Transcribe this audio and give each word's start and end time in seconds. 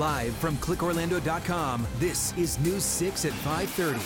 Live 0.00 0.34
from 0.36 0.56
clickorlando.com, 0.56 1.86
this 1.98 2.32
is 2.38 2.58
News 2.60 2.84
6 2.84 3.26
at 3.26 3.32
5:30. 3.32 4.00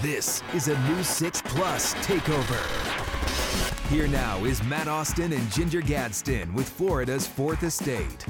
This 0.00 0.42
is 0.54 0.68
a 0.68 0.88
News 0.88 1.06
6 1.06 1.42
Plus 1.42 1.92
takeover. 1.96 2.58
Here 3.90 4.08
now 4.08 4.42
is 4.46 4.62
Matt 4.62 4.88
Austin 4.88 5.34
and 5.34 5.52
Ginger 5.52 5.82
Gadsden 5.82 6.54
with 6.54 6.66
Florida's 6.66 7.26
Fourth 7.26 7.62
Estate. 7.62 8.24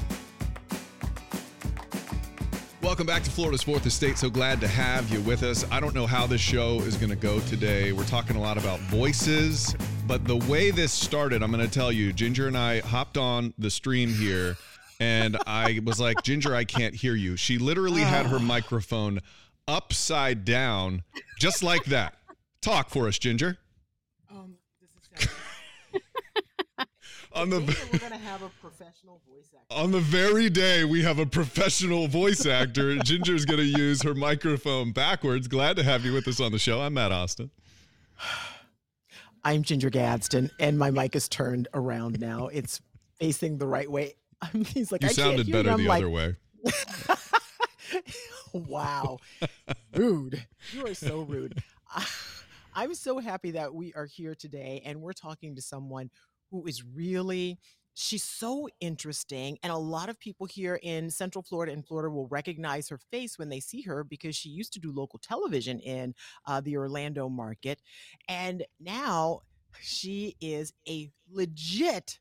Welcome 2.81 3.07
back 3.07 3.23
to 3.23 3.31
Florida's 3.31 3.63
Fourth 3.63 3.85
Estate. 3.85 4.17
So 4.17 4.29
glad 4.29 4.59
to 4.59 4.67
have 4.67 5.09
you 5.09 5.21
with 5.21 5.41
us. 5.43 5.63
I 5.71 5.79
don't 5.79 5.95
know 5.95 6.05
how 6.05 6.27
this 6.27 6.41
show 6.41 6.81
is 6.81 6.97
going 6.97 7.11
to 7.11 7.15
go 7.15 7.39
today. 7.39 7.93
We're 7.93 8.03
talking 8.03 8.35
a 8.35 8.41
lot 8.41 8.57
about 8.57 8.81
voices, 8.81 9.73
but 10.05 10.25
the 10.25 10.35
way 10.35 10.69
this 10.69 10.91
started, 10.91 11.43
I'm 11.43 11.51
going 11.53 11.65
to 11.65 11.73
tell 11.73 11.93
you, 11.93 12.11
Ginger 12.11 12.47
and 12.49 12.57
I 12.57 12.81
hopped 12.81 13.17
on 13.17 13.53
the 13.57 13.69
stream 13.69 14.13
here 14.13 14.57
and 14.99 15.37
I 15.45 15.79
was 15.83 15.99
like, 15.99 16.21
Ginger, 16.23 16.55
I 16.55 16.63
can't 16.63 16.95
hear 16.95 17.15
you. 17.15 17.35
She 17.35 17.57
literally 17.57 18.01
had 18.01 18.25
her 18.27 18.39
microphone 18.39 19.19
upside 19.67 20.45
down, 20.45 21.03
just 21.39 21.63
like 21.63 21.85
that. 21.85 22.15
Talk 22.61 22.89
for 22.89 23.07
us, 23.07 23.17
Ginger. 23.19 23.57
Um, 24.31 24.55
this 24.81 24.89
is 25.21 25.29
On 27.33 27.49
the 27.49 27.59
we're 27.91 27.99
gonna 27.99 28.17
have 28.17 28.43
a 28.43 28.49
professional 28.61 29.21
voice 29.29 29.53
actor. 29.53 29.81
on 29.81 29.91
the 29.91 29.99
very 29.99 30.49
day 30.49 30.85
we 30.85 31.03
have 31.03 31.19
a 31.19 31.25
professional 31.25 32.07
voice 32.07 32.45
actor, 32.45 32.95
Ginger's 32.99 33.43
going 33.43 33.59
to 33.59 33.65
use 33.65 34.01
her 34.03 34.13
microphone 34.13 34.93
backwards. 34.93 35.49
Glad 35.49 35.75
to 35.75 35.83
have 35.83 36.05
you 36.05 36.13
with 36.13 36.27
us 36.29 36.39
on 36.39 36.53
the 36.53 36.59
show. 36.59 36.79
I'm 36.81 36.93
Matt 36.93 37.11
Austin. 37.11 37.51
I'm 39.43 39.63
Ginger 39.63 39.89
Gadsden, 39.89 40.49
and 40.59 40.79
my 40.79 40.91
mic 40.91 41.15
is 41.15 41.27
turned 41.27 41.67
around 41.73 42.19
now. 42.19 42.47
It's 42.47 42.81
facing 43.19 43.57
the 43.57 43.67
right 43.67 43.89
way. 43.91 44.15
I'm, 44.41 44.65
he's 44.65 44.91
like, 44.91 45.01
You 45.01 45.09
I 45.09 45.11
sounded 45.11 45.51
better 45.51 45.75
the 45.75 45.83
like, 45.83 45.97
other 45.97 46.09
way. 46.09 46.35
wow, 48.53 49.19
rude. 49.93 50.45
You 50.73 50.87
are 50.87 50.93
so 50.93 51.21
rude. 51.21 51.61
I'm 52.75 52.93
so 52.93 53.19
happy 53.19 53.51
that 53.51 53.73
we 53.73 53.93
are 53.93 54.05
here 54.05 54.35
today, 54.35 54.81
and 54.85 55.01
we're 55.01 55.13
talking 55.13 55.55
to 55.55 55.61
someone 55.61 56.09
who 56.51 56.65
is 56.65 56.83
really. 56.83 57.59
She's 57.97 58.25
so 58.25 58.67
interesting, 58.81 59.57
and 59.63 59.71
a 59.71 59.77
lot 59.77 60.09
of 60.09 60.19
people 60.19 60.45
here 60.47 60.77
in 60.83 61.09
Central 61.09 61.41
Florida 61.41 61.71
and 61.71 61.87
Florida 61.87 62.13
will 62.13 62.27
recognize 62.27 62.89
her 62.89 62.99
face 63.09 63.39
when 63.39 63.47
they 63.47 63.61
see 63.61 63.83
her 63.83 64.03
because 64.03 64.35
she 64.35 64.49
used 64.49 64.73
to 64.73 64.79
do 64.79 64.91
local 64.91 65.17
television 65.17 65.79
in 65.79 66.13
uh, 66.45 66.59
the 66.59 66.75
Orlando 66.75 67.29
market, 67.29 67.81
and 68.27 68.65
now 68.81 69.39
she 69.79 70.35
is 70.41 70.73
a 70.89 71.09
legit 71.31 72.19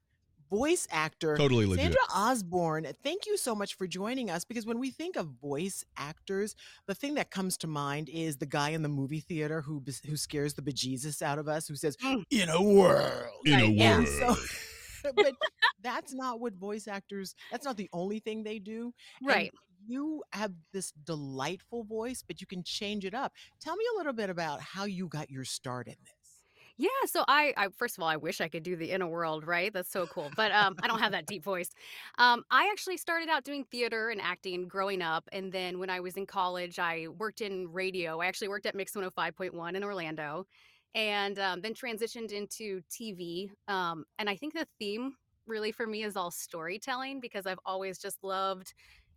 voice 0.55 0.87
actor. 0.91 1.37
Totally 1.37 1.67
legit. 1.67 1.85
Sandra 1.85 2.01
Osborne, 2.15 2.87
thank 3.03 3.27
you 3.27 3.37
so 3.37 3.55
much 3.55 3.75
for 3.75 3.87
joining 3.87 4.31
us 4.31 4.45
because 4.45 4.67
when 4.67 4.79
we 4.79 4.91
think 4.91 5.17
of 5.17 5.27
voice 5.41 5.85
actors, 5.97 6.55
the 6.87 6.95
thing 6.95 7.15
that 7.15 7.31
comes 7.31 7.57
to 7.59 7.67
mind 7.67 8.09
is 8.09 8.37
the 8.37 8.47
guy 8.47 8.71
in 8.71 8.83
the 8.83 8.89
movie 8.89 9.21
theater 9.21 9.61
who 9.63 9.83
who 10.07 10.17
scares 10.17 10.55
the 10.55 10.63
bejesus 10.63 11.23
out 11.23 11.39
of 11.39 11.49
us, 11.49 11.67
who 11.69 11.77
says, 11.77 11.97
mm. 11.99 12.23
"In 12.31 12.49
a 12.49 12.63
world." 12.63 13.31
In 13.47 13.55
a 13.55 13.65
Right, 13.65 13.75
yeah. 13.75 13.97
world. 13.99 14.39
So, 15.03 15.13
but 15.17 15.35
that's 15.83 16.15
not 16.15 16.41
what 16.41 16.55
voice 16.55 16.89
actors. 16.89 17.35
That's 17.51 17.65
not 17.65 17.77
the 17.77 17.91
only 17.93 18.21
thing 18.21 18.43
they 18.43 18.59
do. 18.59 18.93
And 19.21 19.29
Right. 19.29 19.53
you 19.87 20.23
have 20.33 20.53
this 20.73 20.93
delightful 21.05 21.85
voice, 21.85 22.23
but 22.27 22.41
you 22.41 22.47
can 22.47 22.63
change 22.65 23.05
it 23.05 23.15
up. 23.15 23.33
Tell 23.61 23.77
me 23.77 23.85
a 23.95 23.99
little 23.99 24.13
bit 24.15 24.31
about 24.31 24.61
how 24.61 24.85
you 24.85 25.09
got 25.09 25.31
your 25.31 25.45
start 25.45 25.89
in 25.89 25.97
this. 26.03 26.24
Yeah. 26.77 26.89
So 27.07 27.25
I, 27.29 27.55
I 27.57 27.69
first 27.77 27.97
of 27.97 28.03
all, 28.03 28.09
I 28.09 28.17
wish 28.17 28.41
I 28.41 28.49
could 28.49 28.65
do 28.65 28.75
the 28.75 28.91
inner 28.91 29.07
world, 29.07 29.47
right? 29.47 29.73
That's 29.73 29.91
so 29.91 30.07
cool. 30.07 30.31
But 30.35 30.51
um, 30.51 30.75
I 30.83 30.89
don't 30.89 30.99
have 30.99 31.13
that 31.13 31.27
deep 31.27 31.45
voice. 31.45 31.71
Um, 32.19 32.43
I 32.51 32.69
actually 32.73 32.97
started 32.97 33.29
out 33.29 33.45
doing 33.45 33.65
theater 33.71 34.11
and 34.11 34.21
acting 34.21 34.67
growing 34.67 35.01
up, 35.01 35.29
and 35.33 35.53
then 35.53 35.79
when 35.79 35.89
I 35.89 36.01
was 36.01 36.17
in 36.17 36.27
college, 36.27 36.79
I 36.81 37.07
worked 37.17 37.41
in 37.41 37.73
radio. 37.73 38.21
I 38.21 38.27
actually 38.27 38.49
worked 38.49 38.67
at 38.67 38.75
Mix 38.75 38.97
105.1 38.97 39.77
in 39.77 39.85
Orlando, 39.85 40.47
and 40.97 41.39
um, 41.39 41.61
then 41.61 41.75
transitioned 41.75 42.33
into 42.33 42.83
TV. 42.91 43.51
Um, 43.69 44.05
and 44.19 44.29
I 44.29 44.35
think 44.37 44.55
the 44.55 44.67
theme 44.81 45.15
really 45.47 45.73
for 45.73 45.87
me 45.87 46.03
is 46.03 46.17
all 46.17 46.31
storytelling 46.31 47.21
because 47.21 47.47
I've 47.47 47.59
always 47.67 47.99
just 47.99 48.25
loved 48.25 48.75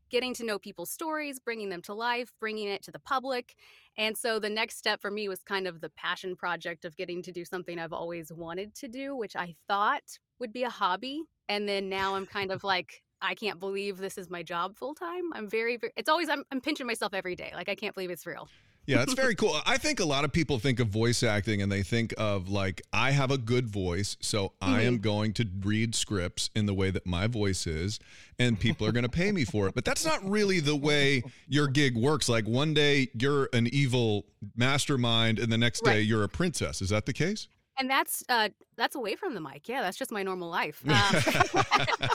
getting 0.09 0.34
to 0.35 0.45
know 0.45 0.59
people's 0.59 0.91
stories, 0.91 1.40
bringing 1.40 1.69
them 1.69 1.81
to 1.84 1.94
life, 1.94 2.31
bringing 2.40 2.68
it 2.68 2.84
to 2.84 2.91
the 2.91 3.00
public. 3.00 3.56
And 3.97 4.18
so 4.18 4.40
the 4.40 4.50
next 4.50 4.78
step 4.78 5.01
for 5.01 5.12
me 5.12 5.28
was 5.28 5.41
kind 5.41 5.68
of 5.68 5.81
the 5.81 5.90
passion 5.90 6.35
project 6.35 6.85
of 6.85 6.95
getting 6.95 7.22
to 7.23 7.31
do 7.31 7.45
something 7.45 7.79
I've 7.79 7.94
always 7.94 8.31
wanted 8.31 8.75
to 8.75 8.88
do, 8.88 9.16
which 9.16 9.35
I 9.35 9.56
thought 9.67 10.19
would 10.40 10.53
be 10.53 10.63
a 10.63 10.69
hobby. 10.69 11.23
And 11.50 11.67
then 11.67 11.90
now 11.90 12.16
I'm 12.16 12.25
kind 12.25 12.51
of 12.51 12.63
like, 12.63 13.01
I 13.22 13.34
can't 13.34 13.59
believe 13.59 13.97
this 13.97 14.17
is 14.17 14.29
my 14.29 14.44
job 14.44 14.75
full 14.78 14.94
time. 14.94 15.34
I'm 15.34 15.50
very, 15.50 15.78
very, 15.78 15.91
it's 15.96 16.09
always, 16.09 16.29
I'm, 16.29 16.44
I'm 16.51 16.62
pinching 16.62 16.85
myself 16.85 17.13
every 17.13 17.35
day. 17.35 17.51
Like, 17.56 17.69
I 17.69 17.75
can't 17.75 17.96
believe 17.96 18.12
it's 18.12 18.28
real. 18.28 18.47
Yeah, 18.88 19.03
it's 19.03 19.14
very 19.14 19.36
cool. 19.36 19.53
I 19.66 19.78
think 19.78 20.00
a 20.00 20.06
lot 20.06 20.24
of 20.24 20.31
people 20.31 20.59
think 20.59 20.80
of 20.80 20.88
voice 20.88 21.22
acting 21.22 21.62
and 21.62 21.70
they 21.70 21.84
think 21.84 22.14
of 22.18 22.48
like, 22.48 22.81
I 22.94 23.12
have 23.12 23.31
a 23.31 23.38
good 23.38 23.68
voice, 23.68 24.16
so 24.22 24.53
I 24.62 24.84
am 24.84 25.00
going 25.00 25.34
to 25.34 25.46
read 25.62 25.94
scripts 25.94 26.50
in 26.56 26.68
the 26.68 26.74
way 26.74 26.90
that 26.92 27.06
my 27.06 27.28
voice 27.28 27.68
is, 27.68 28.00
and 28.40 28.58
people 28.58 28.88
are 28.88 28.94
going 28.94 29.03
to 29.03 29.09
pay 29.09 29.34
me 29.34 29.44
for 29.44 29.68
it. 29.68 29.76
But 29.76 29.84
that's 29.84 30.06
not 30.06 30.28
really 30.28 30.62
the 30.62 30.76
way 30.76 31.22
your 31.50 31.68
gig 31.68 31.97
works. 31.97 32.30
Like, 32.30 32.47
one 32.47 32.74
day 32.74 33.09
you're 33.14 33.50
an 33.52 33.68
evil 33.74 34.26
mastermind, 34.56 35.38
and 35.38 35.52
the 35.52 35.58
next 35.58 35.84
day 35.84 36.00
you're 36.00 36.24
a 36.24 36.30
princess. 36.30 36.81
Is 36.81 36.90
that 36.90 37.06
the 37.06 37.14
case? 37.14 37.50
And 37.78 37.90
that's, 37.90 38.24
uh, 38.30 38.50
that's 38.78 38.96
away 38.96 39.16
from 39.16 39.34
the 39.34 39.42
mic. 39.42 39.68
Yeah. 39.68 39.81
That's 39.81 39.97
just 39.97 40.12
my 40.12 40.24
normal 40.24 40.50
life. 40.50 40.81
Um, 40.88 40.94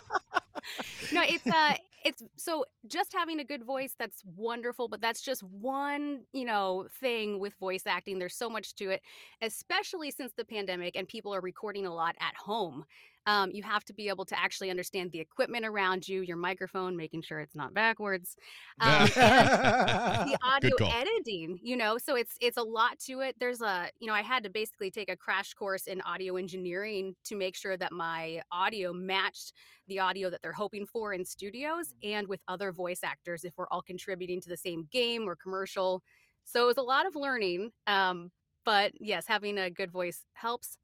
no, 1.13 1.23
it's 1.23 1.47
uh 1.47 1.75
it's 2.05 2.23
so 2.37 2.65
just 2.87 3.13
having 3.13 3.41
a 3.41 3.45
good 3.45 3.65
voice 3.65 3.95
that's 3.99 4.23
wonderful, 4.37 4.89
but 4.89 5.01
that's 5.01 5.23
just 5.23 5.43
one, 5.43 6.23
you 6.33 6.45
know, 6.45 6.87
thing 7.01 7.39
with 7.39 7.55
voice 7.55 7.83
acting. 7.87 8.19
There's 8.19 8.37
so 8.37 8.51
much 8.51 8.75
to 8.77 8.91
it, 8.91 9.03
especially 9.41 10.11
since 10.11 10.33
the 10.37 10.45
pandemic 10.45 10.97
and 10.97 11.07
people 11.07 11.35
are 11.35 11.41
recording 11.41 11.87
a 11.87 11.95
lot 11.95 12.17
at 12.21 12.35
home. 12.37 12.85
Um, 13.27 13.51
you 13.53 13.63
have 13.63 13.85
to 13.85 13.93
be 13.93 14.09
able 14.09 14.25
to 14.27 14.39
actually 14.39 14.71
understand 14.71 15.13
the 15.13 15.21
equipment 15.21 15.65
around 15.65 16.09
you, 16.09 16.23
your 16.23 16.37
microphone, 16.37 16.97
making 16.97 17.23
sure 17.23 17.39
it's 17.39 17.55
not 17.55 17.73
backwards. 17.73 18.37
Um, 18.81 19.05
the 19.15 20.39
audio 20.43 20.77
call. 20.77 20.91
Editing 21.23 21.59
you 21.63 21.77
know 21.77 21.99
so 21.99 22.17
it's 22.17 22.37
it's 22.41 22.57
a 22.57 22.63
lot 22.63 22.99
to 22.99 23.21
it. 23.21 23.37
There's 23.39 23.61
a 23.61 23.89
you 24.01 24.07
know 24.07 24.15
i 24.15 24.23
had 24.23 24.43
to 24.45 24.51
basically 24.51 24.91
take 24.91 25.11
a 25.11 25.17
crash 25.17 25.55
course 25.55 25.87
in 25.87 26.01
audio 26.03 26.37
engineering 26.37 27.15
to 27.25 27.37
make 27.37 27.57
sure 27.57 27.77
that 27.77 27.93
my 27.93 28.41
audio 28.51 28.93
matched 28.93 29.53
the 29.89 29.99
audio 29.99 30.31
that 30.31 30.41
they're 30.43 30.53
hoping 30.53 30.87
for 30.87 31.13
in 31.13 31.25
studios 31.25 31.95
and 32.03 32.29
with 32.29 32.41
other 32.49 32.73
voice 32.73 33.01
actors 33.03 33.45
if 33.45 33.53
we're 33.57 33.69
all 33.71 33.83
contributing 33.83 34.41
to 34.41 34.49
the 34.49 34.57
same 34.57 34.87
game 34.93 35.29
or 35.29 35.37
commercial. 35.37 36.03
So 36.45 36.65
it 36.65 36.67
was 36.67 36.77
a 36.77 36.83
lot 36.83 37.07
of 37.07 37.15
learning 37.17 37.71
um, 37.87 38.31
but 38.65 38.93
yes 39.01 39.25
having 39.27 39.59
a 39.59 39.71
good 39.71 39.91
voice 39.91 40.25
helps. 40.35 40.77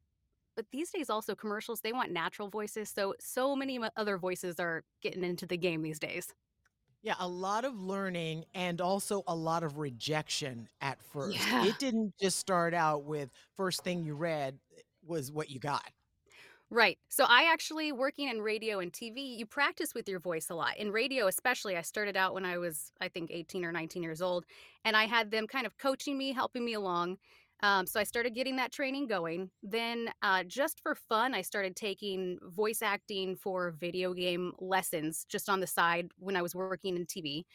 But 0.57 0.67
these 0.73 0.91
days 0.91 1.09
also 1.09 1.35
commercials 1.35 1.81
they 1.81 1.93
want 1.93 2.11
natural 2.11 2.49
voices 2.49 2.91
so 2.91 3.15
so 3.21 3.55
many 3.55 3.79
other 3.97 4.19
voices 4.19 4.59
are 4.59 4.83
getting 5.03 5.25
into 5.25 5.47
the 5.47 5.57
game 5.57 5.83
these 5.83 6.01
days 6.01 6.33
Yeah, 7.03 7.15
a 7.21 7.29
lot 7.29 7.65
of 7.65 7.79
learning 7.79 8.47
and 8.55 8.81
also 8.81 9.23
a 9.29 9.35
lot 9.35 9.63
of 9.63 9.79
rejection 9.79 10.69
at 10.81 11.01
first. 11.01 11.49
Yeah. 11.51 11.63
It 11.63 11.79
didn't 11.79 12.15
just 12.21 12.39
start 12.39 12.75
out 12.75 13.05
with 13.05 13.31
first 13.57 13.85
thing 13.85 14.03
you 14.03 14.15
read 14.17 14.59
eh, 14.77 14.83
was 15.03 15.31
what 15.31 15.49
you 15.49 15.61
got. 15.61 15.93
Right. 16.71 16.99
So 17.09 17.25
I 17.27 17.45
actually 17.51 17.93
working 17.93 18.29
in 18.29 18.43
radio 18.43 18.79
and 18.79 18.93
TV, 18.93 19.23
you 19.23 19.47
practice 19.47 19.95
with 19.95 20.07
your 20.07 20.21
voice 20.21 20.51
a 20.51 20.55
lot. 20.55 20.77
In 20.77 20.91
radio 20.93 21.27
especially, 21.27 21.77
I 21.79 21.83
started 21.83 22.15
out 22.15 22.35
when 22.35 22.45
I 22.45 22.59
was 22.59 22.93
I 23.01 23.09
think 23.09 23.31
18 23.31 23.65
or 23.65 23.73
19 23.73 24.03
years 24.03 24.21
old 24.21 24.45
and 24.85 24.95
I 24.97 25.05
had 25.07 25.31
them 25.31 25.47
kind 25.47 25.67
of 25.67 25.79
coaching 25.79 26.19
me, 26.19 26.33
helping 26.33 26.65
me 26.67 26.75
along. 26.75 27.19
Um, 27.61 27.87
so 27.87 27.99
I 28.01 28.05
started 28.05 28.35
getting 28.35 28.57
that 28.57 28.73
training 28.73 29.07
going. 29.09 29.51
Then, 29.63 30.11
uh, 30.23 30.45
just 30.45 30.81
for 30.81 30.95
fun, 30.95 31.35
I 31.35 31.43
started 31.43 31.75
taking 31.77 32.39
voice 32.43 32.83
acting 32.83 33.37
for 33.37 33.71
video 33.73 34.15
game 34.15 34.53
lessons 34.59 35.25
just 35.29 35.49
on 35.49 35.61
the 35.61 35.67
side 35.67 36.11
when 36.19 36.37
I 36.37 36.43
was 36.43 36.55
working 36.55 36.97
in 36.97 37.07
TV. 37.07 37.47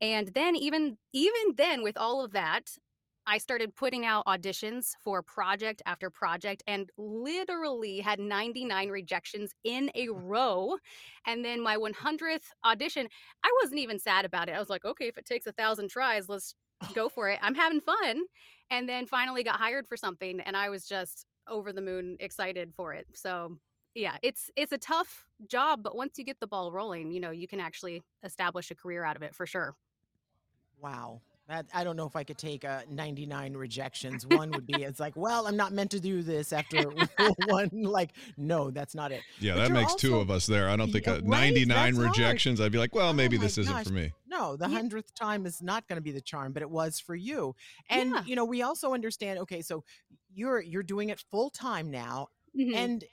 And 0.00 0.28
then, 0.34 0.56
even 0.56 0.98
even 1.12 1.54
then, 1.56 1.82
with 1.82 1.96
all 1.96 2.24
of 2.24 2.32
that, 2.32 2.76
I 3.24 3.38
started 3.38 3.76
putting 3.76 4.04
out 4.04 4.26
auditions 4.26 4.94
for 5.00 5.22
project 5.22 5.80
after 5.86 6.10
project 6.10 6.64
and 6.66 6.90
literally 6.98 8.00
had 8.00 8.18
99 8.18 8.88
rejections 8.88 9.52
in 9.62 9.90
a 9.94 10.08
row. 10.08 10.76
And 11.24 11.44
then 11.44 11.60
my 11.62 11.76
100th 11.76 12.52
audition, 12.64 13.08
I 13.44 13.50
wasn't 13.62 13.78
even 13.80 13.98
sad 14.00 14.24
about 14.24 14.48
it. 14.48 14.52
I 14.52 14.58
was 14.58 14.68
like, 14.70 14.84
okay, 14.84 15.06
if 15.06 15.16
it 15.18 15.24
takes 15.24 15.46
a 15.46 15.52
thousand 15.52 15.88
tries, 15.88 16.28
let's 16.28 16.54
go 16.94 17.08
for 17.08 17.28
it. 17.28 17.38
I'm 17.42 17.54
having 17.54 17.80
fun. 17.80 18.22
And 18.70 18.88
then 18.88 19.06
finally 19.06 19.42
got 19.42 19.56
hired 19.56 19.86
for 19.86 19.96
something 19.96 20.40
and 20.40 20.56
I 20.56 20.70
was 20.70 20.86
just 20.86 21.26
over 21.48 21.72
the 21.72 21.82
moon 21.82 22.16
excited 22.20 22.72
for 22.74 22.94
it. 22.94 23.06
So 23.12 23.58
yeah, 23.94 24.16
it's 24.22 24.50
it's 24.56 24.72
a 24.72 24.78
tough 24.78 25.26
job, 25.46 25.82
but 25.82 25.94
once 25.94 26.16
you 26.16 26.24
get 26.24 26.40
the 26.40 26.46
ball 26.46 26.72
rolling, 26.72 27.12
you 27.12 27.20
know, 27.20 27.30
you 27.30 27.46
can 27.46 27.60
actually 27.60 28.02
establish 28.24 28.70
a 28.70 28.74
career 28.74 29.04
out 29.04 29.16
of 29.16 29.22
it 29.22 29.34
for 29.34 29.44
sure. 29.44 29.74
Wow. 30.80 31.20
That, 31.48 31.66
I 31.74 31.82
don't 31.82 31.96
know 31.96 32.06
if 32.06 32.14
I 32.14 32.22
could 32.22 32.38
take 32.38 32.64
uh, 32.64 32.82
99 32.88 33.54
rejections. 33.54 34.24
One 34.24 34.52
would 34.52 34.64
be, 34.64 34.84
it's 34.84 35.00
like, 35.00 35.16
well, 35.16 35.48
I'm 35.48 35.56
not 35.56 35.72
meant 35.72 35.90
to 35.90 35.98
do 36.00 36.22
this 36.22 36.52
after 36.52 36.84
one. 37.46 37.68
Like, 37.72 38.10
no, 38.36 38.70
that's 38.70 38.94
not 38.94 39.10
it. 39.10 39.22
Yeah, 39.40 39.54
But 39.54 39.58
that 39.62 39.68
you're 39.68 39.76
makes 39.78 39.94
two 39.96 40.18
of 40.20 40.30
us 40.30 40.46
there. 40.46 40.68
I 40.70 40.76
don't 40.76 40.92
think 40.92 41.06
Yeah, 41.06 41.14
uh, 41.14 41.16
right? 41.16 41.24
99 41.24 41.66
That's 41.68 41.96
hard. 41.96 42.16
rejections. 42.16 42.60
I'd 42.60 42.70
be 42.70 42.78
like, 42.78 42.94
well, 42.94 43.08
Oh 43.08 43.12
maybe 43.12 43.36
my 43.38 43.42
this 43.44 43.58
isn't 43.58 43.84
for 43.86 43.92
me. 43.92 44.12
No, 44.28 44.56
the 44.56 44.68
Yeah. 44.68 44.76
hundredth 44.76 45.14
time 45.14 45.44
is 45.44 45.60
not 45.60 45.86
going 45.88 45.96
to 45.96 46.02
be 46.02 46.12
the 46.12 46.20
charm, 46.20 46.52
but 46.52 46.62
it 46.62 46.70
was 46.70 47.00
for 47.00 47.16
you. 47.16 47.56
And 47.90 48.10
Yeah. 48.12 48.22
you 48.24 48.36
know, 48.36 48.44
we 48.44 48.62
also 48.62 48.94
understand. 48.94 49.40
Okay, 49.40 49.62
so 49.62 49.82
you're 50.32 50.60
you're 50.60 50.84
doing 50.84 51.08
it 51.10 51.22
full 51.30 51.50
time 51.50 51.90
now, 51.90 52.28
Mhm. 52.56 52.74
and 52.76 53.04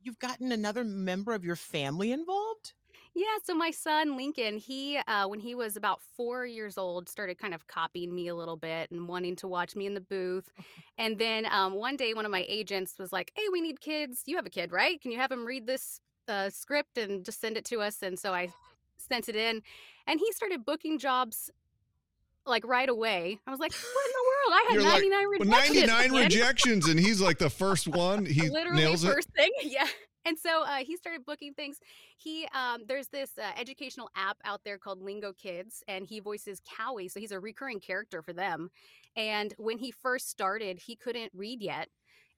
you've 0.00 0.18
gotten 0.18 0.50
another 0.50 0.82
member 0.82 1.34
of 1.34 1.44
your 1.44 1.56
family 1.56 2.10
involved. 2.10 2.72
Yeah, 3.18 3.38
so 3.42 3.54
my 3.54 3.70
son 3.70 4.14
Lincoln, 4.14 4.58
he 4.58 4.98
uh, 5.08 5.26
when 5.26 5.40
he 5.40 5.54
was 5.54 5.74
about 5.74 6.02
four 6.18 6.44
years 6.44 6.76
old, 6.76 7.08
started 7.08 7.38
kind 7.38 7.54
of 7.54 7.66
copying 7.66 8.14
me 8.14 8.28
a 8.28 8.34
little 8.34 8.58
bit 8.58 8.90
and 8.90 9.08
wanting 9.08 9.36
to 9.36 9.48
watch 9.48 9.74
me 9.74 9.86
in 9.86 9.94
the 9.94 10.02
booth. 10.02 10.52
And 10.98 11.18
then 11.18 11.44
um, 11.50 11.74
one 11.74 11.96
day, 11.96 12.14
one 12.14 12.24
of 12.24 12.30
my 12.30 12.44
agents 12.48 12.94
was 12.98 13.12
like, 13.12 13.30
"Hey, 13.34 13.42
we 13.52 13.60
need 13.60 13.80
kids. 13.80 14.22
You 14.26 14.36
have 14.36 14.46
a 14.46 14.50
kid, 14.50 14.72
right? 14.72 15.00
Can 15.00 15.10
you 15.10 15.18
have 15.18 15.30
him 15.32 15.46
read 15.46 15.66
this 15.66 16.00
uh, 16.26 16.48
script 16.50 16.96
and 16.96 17.22
just 17.24 17.40
send 17.40 17.56
it 17.56 17.64
to 17.66 17.80
us?" 17.80 18.02
And 18.02 18.18
so 18.18 18.32
I 18.34 18.48
sent 18.98 19.28
it 19.28 19.36
in, 19.36 19.62
and 20.06 20.20
he 20.20 20.30
started 20.32 20.64
booking 20.64 20.98
jobs 20.98 21.50
like 22.46 22.66
right 22.66 22.88
away. 22.88 23.38
I 23.46 23.50
was 23.50 23.60
like, 23.60 23.72
"What 23.72 24.06
in 24.06 24.12
the 24.12 24.24
world? 24.30 24.52
I 24.52 24.64
had 24.68 24.74
You're 24.74 24.82
like, 24.84 24.92
ninety 24.92 25.08
nine 25.10 25.26
Well, 25.28 25.38
rejections." 25.40 25.86
99 25.88 26.12
man." 26.12 26.22
rejections, 26.24 26.88
and 26.88 26.98
he's 27.00 27.20
like 27.20 27.38
the 27.38 27.50
first 27.50 27.88
one. 27.88 28.24
He 28.36 28.48
literally 28.48 28.82
nails 28.84 29.04
it. 29.04 29.12
first 29.12 29.28
thing 29.30 29.50
yeah 29.62 29.86
and 30.26 30.38
so 30.38 30.64
uh, 30.64 30.78
he 30.84 30.96
started 30.96 31.24
booking 31.24 31.54
things. 31.54 31.78
He 32.18 32.46
um, 32.52 32.82
there's 32.86 33.08
this 33.08 33.30
uh, 33.38 33.52
educational 33.58 34.10
app 34.16 34.36
out 34.44 34.60
there 34.64 34.76
called 34.76 35.00
Lingokids 35.00 35.82
and 35.88 36.04
he 36.04 36.20
voices 36.20 36.60
Cowy 36.60 37.10
so 37.10 37.20
he's 37.20 37.32
a 37.32 37.40
recurring 37.40 37.80
character 37.80 38.22
for 38.22 38.32
them. 38.32 38.68
And 39.16 39.54
when 39.56 39.78
he 39.78 39.92
first 39.92 40.28
started 40.28 40.78
he 40.78 40.96
couldn't 40.96 41.32
read 41.34 41.62
yet. 41.62 41.88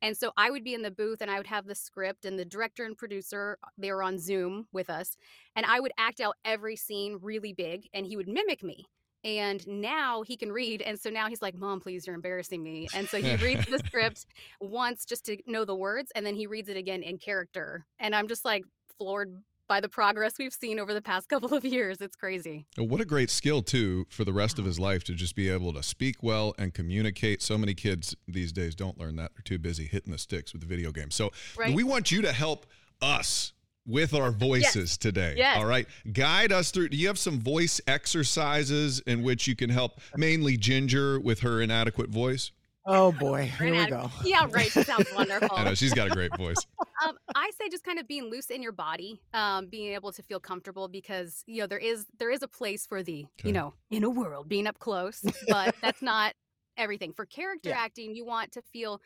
And 0.02 0.17
so 0.17 0.31
i 0.37 0.50
would 0.50 0.62
be 0.62 0.75
in 0.75 0.82
the 0.82 0.93
booth 0.93 1.23
and 1.23 1.31
i 1.31 1.38
would 1.38 1.46
have 1.49 1.67
the 1.67 1.75
script 1.75 2.25
and 2.25 2.38
the 2.38 2.44
director 2.44 2.85
and 2.85 2.96
producer 2.96 3.58
they 3.79 3.90
were 3.90 4.02
on 4.02 4.19
zoom 4.19 4.69
with 4.73 4.90
us 4.90 5.17
and 5.56 5.67
i 5.67 5.81
would 5.81 5.90
act 5.99 6.20
out 6.20 6.37
every 6.44 6.76
scene 6.76 7.19
really 7.20 7.52
big 7.52 7.88
and 7.93 8.06
he 8.06 8.17
would 8.17 8.29
mimic 8.29 8.62
me 8.62 8.87
and 9.25 9.67
now 9.67 10.23
he 10.23 10.37
can 10.37 10.53
read 10.53 10.82
and 10.82 10.99
so 10.99 11.11
now 11.11 11.29
he's 11.29 11.43
like 11.43 11.56
mom 11.56 11.81
please 11.81 12.06
you're 12.06 12.15
embarrassing 12.15 12.62
me 12.62 12.87
and 12.94 13.09
so 13.09 13.20
he 13.20 13.35
reads 13.37 13.67
the 13.67 13.79
script 13.87 14.26
once 14.61 15.05
just 15.05 15.25
to 15.25 15.37
know 15.47 15.65
the 15.65 15.75
words 15.75 16.12
and 16.15 16.25
then 16.25 16.35
he 16.35 16.47
reads 16.47 16.69
it 16.69 16.76
again 16.76 17.03
in 17.03 17.19
character 17.19 17.85
and 17.99 18.15
i'm 18.15 18.29
just 18.29 18.44
like 18.44 18.65
floored 18.97 19.43
by 19.69 19.81
the 19.81 19.88
progress 19.88 20.35
we've 20.38 20.53
seen 20.55 20.79
over 20.81 20.94
the 20.94 21.03
past 21.03 21.29
couple 21.31 21.53
of 21.53 21.65
years 21.65 22.00
it's 22.00 22.17
crazy 22.17 22.67
What 22.76 23.00
a 23.00 23.05
great 23.05 23.29
skill, 23.31 23.61
too, 23.62 24.06
for 24.09 24.25
the 24.25 24.32
rest 24.32 24.55
of 24.59 24.61
uh-huh. 24.65 24.69
his 24.69 24.81
life 24.81 25.05
to 25.05 25.15
just 25.15 25.37
be 25.37 25.50
able 25.50 25.73
to 25.75 25.82
speak 25.82 26.23
well 26.23 26.55
and 26.59 26.73
communicate. 26.73 27.43
So 27.43 27.59
many 27.59 27.75
kids 27.75 28.17
these 28.26 28.50
days 28.53 28.75
don't 28.75 28.99
learn 28.99 29.17
that. 29.17 29.32
They're 29.35 29.43
too 29.44 29.59
busy 29.59 29.85
hitting 29.85 30.11
the 30.12 30.19
sticks 30.19 30.53
with 30.53 30.62
the 30.62 30.69
video 30.69 30.91
games. 30.91 31.14
So 31.14 31.32
Right. 31.56 31.75
we 31.75 31.85
want 31.85 32.11
you 32.11 32.23
to 32.23 32.32
help 32.32 32.67
us 33.03 33.53
with 33.88 34.14
our 34.14 34.31
voices 34.31 34.96
today. 34.99 35.35
Yes. 35.37 35.56
All 35.56 35.67
right. 35.67 35.88
Guide 36.12 36.52
us 36.52 36.70
through. 36.70 36.90
Do 36.90 36.96
you 36.96 37.08
have 37.08 37.19
some 37.19 37.40
voice 37.40 37.81
exercises 37.88 39.00
in 39.06 39.23
which 39.23 39.49
you 39.49 39.56
can 39.56 39.70
help 39.70 40.00
mainly 40.17 40.56
Ginger 40.56 41.19
with 41.19 41.40
her 41.40 41.61
inadequate 41.62 42.11
voice? 42.11 42.52
Oh 42.90 43.12
boy, 43.12 43.52
here 43.58 43.70
we 43.75 43.87
go. 43.87 44.11
yeah 44.25 44.46
right 44.50 44.70
she 44.70 44.82
sounds 44.82 45.06
wonderful 45.14 45.50
I 45.55 45.64
know 45.64 45.75
she's 45.75 45.93
got 45.93 46.06
a 46.06 46.11
great 46.11 46.35
voice. 46.38 46.56
um, 47.06 47.19
I 47.35 47.50
say 47.61 47.69
just 47.69 47.85
kind 47.85 47.99
of 47.99 48.08
being 48.08 48.31
loose 48.31 48.46
in 48.46 48.62
your 48.62 48.73
body, 48.73 49.20
um, 49.35 49.67
being 49.67 49.93
able 49.93 50.11
to 50.12 50.23
feel 50.23 50.40
comfortable 50.40 50.88
because 50.88 51.43
you 51.46 51.61
know 51.61 51.67
there 51.67 51.79
is 51.79 52.06
there 52.19 52.31
is 52.31 52.43
a 52.43 52.49
place 52.49 52.87
for 52.87 53.02
the 53.02 53.26
Okay. 53.38 53.49
you 53.49 53.52
know 53.52 53.75
in 53.90 54.05
a 54.05 54.11
world 54.11 54.49
being 54.49 54.67
up 54.67 54.79
close, 54.79 55.23
but 55.49 55.75
that's 55.82 56.00
not 56.00 56.32
everything. 56.79 57.12
For 57.12 57.26
character 57.26 57.70
Yeah. 57.70 57.79
acting, 57.81 58.14
you 58.14 58.25
want 58.25 58.52
to 58.52 58.62
feel 58.62 59.02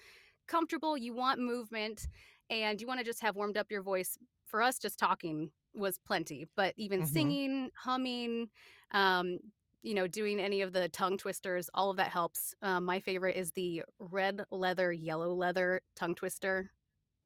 comfortable, 0.47 0.97
you 0.97 1.13
want 1.13 1.41
movement, 1.41 2.07
and 2.51 2.81
you 2.81 2.87
want 2.87 3.01
to 3.01 3.05
just 3.05 3.21
have 3.23 3.35
warmed 3.35 3.57
up 3.57 3.69
your 3.71 3.83
voice. 3.83 4.17
For 4.53 4.61
us, 4.63 4.79
just 4.79 4.99
talking 4.99 5.51
was 5.75 5.99
plenty, 5.99 6.47
but 6.57 6.75
even 6.77 7.03
Mhm. 7.03 7.07
singing, 7.09 7.71
humming, 7.75 8.51
um, 8.91 9.39
you 9.83 9.95
know, 9.95 10.07
doing 10.07 10.39
any 10.39 10.61
of 10.61 10.75
the 10.75 10.91
tongue 10.91 11.17
twisters, 11.17 11.71
all 11.73 11.89
of 11.91 11.97
that 11.97 12.11
helps. 12.11 12.55
Um, 12.61 12.85
my 12.85 13.01
favorite 13.01 13.35
is 13.37 13.53
the 13.53 13.83
red 13.99 14.45
leather, 14.51 14.93
yellow 14.93 15.33
leather 15.33 15.81
tongue 15.97 16.15
twister. 16.15 16.71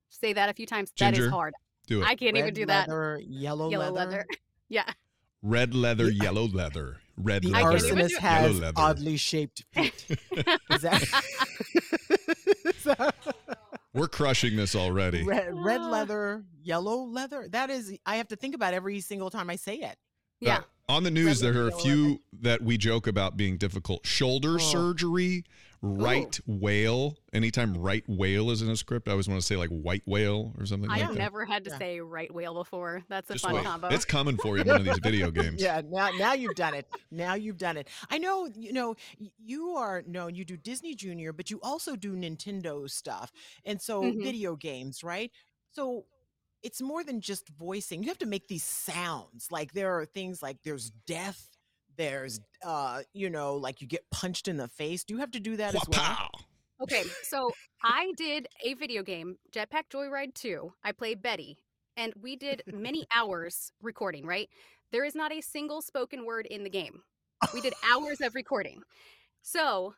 Say 0.09 0.33
that 0.35 0.49
a 0.49 0.55
few 0.55 0.67
times. 0.67 0.93
That 1.01 1.15
Ginger, 1.15 1.27
is 1.27 1.31
hard. 1.33 1.55
Do 1.89 2.01
it. 2.01 2.05
I 2.07 2.15
can't 2.15 2.37
even 2.37 2.45
Red 2.45 2.55
do 2.55 2.67
that. 2.67 2.89
leather, 2.89 3.21
Yellow, 3.27 3.71
Yellow 3.71 3.91
leather. 3.91 4.11
leather. 4.11 4.27
Yeah. 4.69 4.93
Red 5.43 5.75
leather, 5.75 6.07
The- 6.07 6.15
yellow 6.15 6.47
leather. 6.47 7.01
Red 7.17 7.43
The 7.43 7.55
I 7.55 7.63
leather. 7.65 7.77
even 7.87 7.99
arsonist 7.99 8.09
do 8.11 8.17
it. 8.17 8.23
Yellow 8.23 8.49
has 8.49 8.61
leather. 8.61 8.73
oddly 8.81 9.17
shaped 9.17 9.65
feet. 9.73 10.07
Is 10.71 10.83
that? 10.83 11.03
Is 13.97 14.01
that- 14.01 14.01
We're 14.01 14.09
crushing 14.09 14.57
this 14.57 14.75
already. 14.77 15.25
red, 15.25 15.49
red 15.53 15.81
Ah. 15.81 15.89
leather, 15.91 16.45
yellow 16.63 17.05
leather. 17.05 17.49
That 17.49 17.71
is, 17.71 17.97
I 18.05 18.17
have 18.17 18.29
to 18.29 18.37
think 18.37 18.55
about 18.55 18.75
every 18.75 19.01
single 19.01 19.31
time 19.31 19.49
I 19.51 19.57
say 19.57 19.77
it. 19.77 19.97
Yeah. 20.41 20.59
Uh, 20.59 20.63
on 20.89 21.03
the 21.03 21.11
news, 21.11 21.43
Red 21.43 21.55
there 21.55 21.65
are 21.65 21.69
a 21.69 21.73
few 21.73 22.21
that 22.41 22.63
we 22.63 22.77
joke 22.79 23.07
about 23.09 23.37
being 23.37 23.57
difficult. 23.57 24.07
Shoulder 24.07 24.55
Oh. 24.55 24.59
surgery, 24.59 25.45
right 25.83 26.39
whale. 26.47 27.17
Anytime 27.33 27.77
right 27.77 28.05
whale 28.09 28.53
is 28.53 28.63
in 28.63 28.71
a 28.71 28.77
script, 28.77 29.09
I 29.09 29.11
always 29.11 29.27
want 29.29 29.41
to 29.41 29.47
say 29.47 29.57
like 29.57 29.69
white 29.71 30.05
whale 30.07 30.55
or 30.57 30.65
something 30.65 30.89
I've 30.89 31.09
that. 31.09 31.19
never 31.19 31.45
had 31.45 31.65
to 31.65 31.71
Yeah. 31.71 31.79
say 31.79 32.01
right 32.01 32.33
whale 32.33 32.55
before. 32.55 33.03
That's 33.09 33.29
a 33.31 33.33
Just 33.33 33.45
fun 33.45 33.55
wait. 33.55 33.65
combo. 33.65 33.89
It's 33.89 34.05
coming 34.05 34.37
for 34.37 34.57
you 34.57 34.63
in 34.63 34.69
one 34.69 34.77
of 34.81 34.85
these 34.87 34.99
video 35.03 35.31
games. 35.33 35.61
Yeah, 35.61 35.83
now 35.85 36.11
now 36.13 36.35
you've 36.35 36.55
done 36.55 36.75
it. 36.75 36.87
Now 37.11 37.35
you've 37.35 37.59
done 37.59 37.77
it. 37.77 37.89
I 38.09 38.19
know, 38.19 38.47
you 38.55 38.73
know, 38.73 38.95
you 39.39 39.71
are 39.71 40.03
known. 40.07 40.37
You 40.37 40.45
do 40.45 40.57
Disney 40.57 40.95
Junior, 40.95 41.33
but 41.33 41.51
you 41.51 41.59
also 41.65 41.97
do 41.97 42.15
Nintendo 42.15 42.89
stuff, 42.89 43.33
and 43.65 43.83
so 43.83 44.03
Mhm. 44.03 44.23
video 44.23 44.55
games, 44.55 45.03
right? 45.03 45.33
So 45.73 46.07
it's 46.67 46.83
more 46.83 47.05
than 47.05 47.21
just 47.21 47.49
voicing. 47.51 48.03
You 48.03 48.09
have 48.09 48.19
to 48.19 48.27
make 48.27 48.49
these 48.49 48.65
sounds. 48.65 49.53
Like 49.53 49.73
there 49.73 49.97
are 50.01 50.05
things 50.05 50.43
like 50.43 50.57
there's 50.65 50.91
death. 51.07 51.49
There's, 51.97 52.41
uh, 52.65 53.03
you 53.15 53.31
know, 53.31 53.55
like 53.55 53.81
you 53.81 53.87
get 53.87 54.05
punched 54.11 54.49
in 54.49 54.57
the 54.57 54.67
face. 54.67 55.05
Do 55.05 55.15
you 55.15 55.21
have 55.21 55.31
to 55.31 55.41
do 55.41 55.57
that 55.59 55.77
as 55.77 55.83
well? 55.89 56.29
Okay, 56.83 57.05
so 57.23 57.53
I 57.85 58.13
did 58.17 58.49
a 58.65 58.75
video 58.75 59.05
game, 59.05 59.37
Jetpack 59.53 59.85
Joyride 59.93 60.35
2. 60.35 60.73
I 60.83 60.91
played 60.91 61.23
Betty, 61.23 61.57
and 61.97 62.13
we 62.21 62.35
did 62.35 62.63
many 62.67 63.07
hours 63.15 63.71
recording, 63.81 64.27
right? 64.27 64.51
There 64.91 65.05
is 65.05 65.15
not 65.15 65.33
a 65.33 65.41
single 65.41 65.81
spoken 65.81 66.27
word 66.27 66.47
in 66.47 66.65
the 66.65 66.71
game. 66.71 67.03
We 67.55 67.61
did 67.61 67.75
hours 67.91 68.21
of 68.21 68.35
recording. 68.35 68.83
So, 69.41 69.95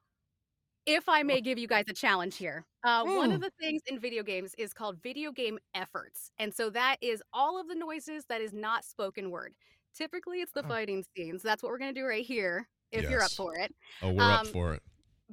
if 0.89 1.09
I 1.09 1.23
may 1.23 1.41
give 1.41 1.59
you 1.59 1.69
guys 1.69 1.85
a 1.89 1.93
challenge 1.93 2.37
here, 2.37 2.65
uh, 2.85 3.05
one 3.05 3.31
of 3.31 3.41
Mm. 3.41 3.43
the 3.43 3.51
things 3.61 3.83
in 3.87 3.99
video 4.01 4.23
games 4.23 4.55
is 4.59 4.73
called 4.73 5.01
video 5.03 5.31
game 5.33 5.59
efforts. 5.75 6.33
And 6.39 6.55
so 6.55 6.71
that 6.71 6.97
is 7.03 7.23
all 7.33 7.61
of 7.61 7.69
the 7.69 7.75
noises 7.75 8.25
that 8.29 8.41
is 8.41 8.53
not 8.55 8.85
spoken 8.85 9.31
word. 9.31 9.55
Typically, 9.95 10.41
it's 10.41 10.53
the 10.53 10.63
Oh. 10.65 10.69
fighting 10.69 11.05
scenes. 11.17 11.43
That's 11.43 11.63
what 11.63 11.71
we're 11.71 11.79
going 11.79 11.95
to 11.95 12.01
do 12.01 12.07
right 12.07 12.25
here, 12.25 12.69
if 12.93 13.09
you're 13.11 13.23
up 13.23 13.33
for 13.33 13.55
it 13.57 13.75
Oh, 14.03 14.13
we're 14.13 14.23
up 14.23 14.47
Um, 14.47 14.53
for 14.53 14.73
it. 14.75 14.83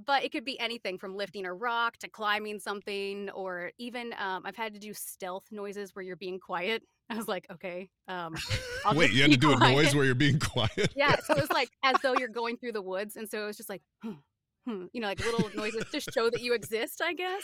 but 0.06 0.24
it 0.26 0.32
could 0.34 0.44
be 0.44 0.60
anything 0.60 0.98
from 0.98 1.16
lifting 1.16 1.46
a 1.46 1.54
rock 1.54 1.98
to 2.00 2.10
climbing 2.10 2.60
something 2.60 3.30
or 3.30 3.72
even 3.78 4.14
um, 4.18 4.42
i've 4.46 4.58
had 4.58 4.74
to 4.74 4.80
do 4.80 4.94
stealth 4.94 5.46
noises 5.52 5.96
where 5.96 6.04
you're 6.04 6.18
being 6.18 6.38
quiet 6.40 6.84
i 7.10 7.16
was 7.16 7.30
like 7.30 7.48
okay 7.50 7.90
um, 8.10 8.36
I'll 8.84 8.94
Wait, 8.96 9.12
you 9.14 9.22
had 9.22 9.32
to 9.32 9.38
do 9.38 9.54
a 9.54 9.56
noise 9.60 9.96
where 9.96 10.04
you're 10.04 10.16
being 10.16 10.40
quiet? 10.54 10.94
yeah 10.96 11.16
so 11.24 11.34
it 11.38 11.40
was 11.42 11.52
like 11.52 11.70
as 11.84 11.96
though 12.02 12.14
you're 12.14 12.28
going 12.28 12.58
through 12.58 12.74
the 12.74 12.82
woods 12.82 13.16
and 13.16 13.30
so 13.30 13.44
it 13.44 13.46
was 13.46 13.58
just 13.58 13.70
like 13.70 13.82
hmm, 14.04 14.14
hmm, 14.65 14.86
you 14.93 15.01
know 15.01 15.07
like 15.07 15.19
little 15.19 15.50
noises 15.55 15.86
to 15.91 16.00
show 16.12 16.29
that 16.29 16.41
you 16.41 16.53
exist 16.53 17.01
i 17.03 17.13
guess 17.13 17.43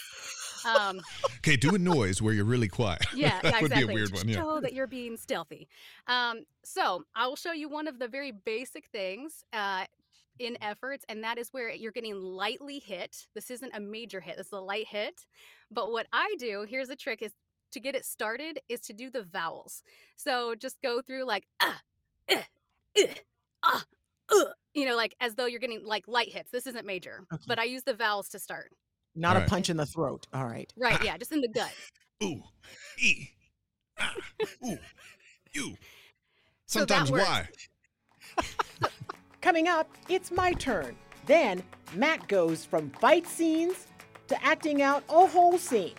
um, 0.65 1.01
Okay, 1.37 1.55
do 1.55 1.75
a 1.75 1.79
noise 1.79 2.21
where 2.21 2.33
you're 2.33 2.45
really 2.45 2.67
quiet. 2.67 3.01
yeah, 3.15 3.39
that 3.41 3.43
yeah, 3.43 3.61
would 3.61 3.71
exactly. 3.71 3.87
be 3.87 3.91
a 3.91 3.95
weird 3.95 4.13
one. 4.13 4.27
Yeah. 4.27 4.35
Show 4.35 4.61
that 4.61 4.73
you're 4.73 4.87
being 4.87 5.17
stealthy. 5.17 5.67
Um, 6.07 6.41
so 6.63 7.03
I 7.15 7.27
will 7.27 7.35
show 7.35 7.51
you 7.51 7.69
one 7.69 7.87
of 7.87 7.99
the 7.99 8.07
very 8.07 8.31
basic 8.31 8.87
things. 8.91 9.43
Uh, 9.51 9.85
in 10.39 10.57
efforts, 10.61 11.05
and 11.07 11.23
that 11.23 11.37
is 11.37 11.49
where 11.51 11.69
you're 11.69 11.91
getting 11.91 12.19
lightly 12.19 12.79
hit. 12.79 13.27
This 13.35 13.51
isn't 13.51 13.75
a 13.75 13.79
major 13.79 14.19
hit, 14.19 14.37
this 14.37 14.47
is 14.47 14.53
a 14.53 14.59
light 14.59 14.87
hit. 14.87 15.27
But 15.69 15.91
what 15.91 16.07
I 16.11 16.35
do, 16.39 16.65
here's 16.67 16.89
a 16.89 16.95
trick 16.95 17.21
is 17.21 17.33
to 17.73 17.79
get 17.79 17.95
it 17.95 18.05
started 18.05 18.59
is 18.67 18.79
to 18.81 18.93
do 18.93 19.11
the 19.11 19.21
vowels. 19.21 19.83
So 20.15 20.55
just 20.55 20.81
go 20.81 21.01
through 21.01 21.25
like 21.25 21.45
ah, 21.61 21.81
eh, 22.27 22.41
eh, 22.97 23.13
ah, 23.61 23.85
uh, 24.29 24.45
you 24.73 24.85
know, 24.85 24.95
like 24.95 25.15
as 25.19 25.35
though 25.35 25.45
you're 25.45 25.59
getting 25.59 25.81
like 25.85 26.07
light 26.07 26.29
hits. 26.31 26.51
This 26.51 26.67
isn't 26.67 26.85
major, 26.85 27.25
Okay. 27.33 27.43
but 27.47 27.59
I 27.59 27.63
use 27.65 27.83
the 27.83 27.93
vowels 27.93 28.29
to 28.29 28.39
start. 28.39 28.71
Not 29.15 29.35
All 29.35 29.41
right. 29.41 29.47
a 29.47 29.49
punch 29.49 29.69
in 29.69 29.77
the 29.77 29.85
throat. 29.85 30.27
All 30.33 30.45
right. 30.45 30.71
Right, 30.77 31.03
yeah, 31.03 31.17
just 31.17 31.31
in 31.31 31.41
the 31.41 31.49
gut. 31.49 31.71
Ooh, 32.23 32.41
e, 32.99 33.27
ah, 33.99 34.13
ooh, 34.65 34.77
you. 35.53 35.75
Sometimes 36.67 37.11
works. 37.11 37.25
why? 37.27 37.47
Coming 39.41 39.67
up, 39.67 39.89
it's 40.07 40.31
my 40.31 40.53
turn. 40.53 40.95
Then 41.25 41.63
Matt 41.95 42.27
goes 42.27 42.63
from 42.63 42.89
fight 42.91 43.27
scenes 43.27 43.87
to 44.27 44.41
acting 44.45 44.81
out 44.81 45.03
a 45.09 45.25
whole 45.27 45.57
scene. 45.57 45.93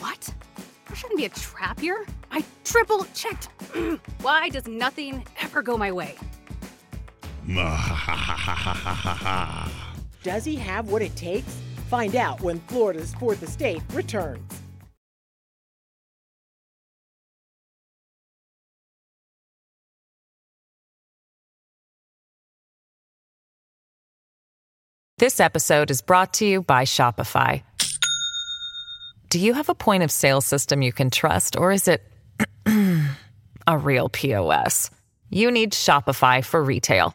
What? 0.00 0.34
There 0.86 0.96
shouldn't 0.96 1.18
be 1.18 1.26
a 1.26 1.30
trap 1.30 1.78
here. 1.78 2.04
I 2.30 2.42
triple 2.64 3.06
checked. 3.14 3.48
Why 4.22 4.48
does 4.50 4.66
nothing 4.66 5.24
ever 5.40 5.62
go 5.62 5.76
my 5.76 5.92
way? 5.92 6.16
Does 10.22 10.46
he 10.46 10.56
have 10.56 10.90
what 10.90 11.02
it 11.02 11.14
takes? 11.14 11.60
Find 11.88 12.16
out 12.16 12.40
when 12.40 12.58
Florida's 12.60 13.14
Fourth 13.16 13.42
Estate 13.42 13.82
returns. 13.92 14.40
This 25.18 25.38
episode 25.38 25.90
is 25.90 26.02
brought 26.02 26.32
to 26.34 26.46
you 26.46 26.62
by 26.62 26.84
Shopify. 26.84 27.62
Do 29.28 29.38
you 29.38 29.52
have 29.52 29.68
a 29.68 29.74
point 29.74 30.02
of 30.02 30.10
sale 30.10 30.40
system 30.40 30.82
you 30.82 30.92
can 30.92 31.10
trust, 31.10 31.56
or 31.56 31.72
is 31.72 31.88
it 31.88 32.02
a 33.66 33.78
real 33.78 34.08
POS? 34.08 34.90
You 35.30 35.50
need 35.50 35.72
Shopify 35.72 36.44
for 36.44 36.62
retail. 36.62 37.14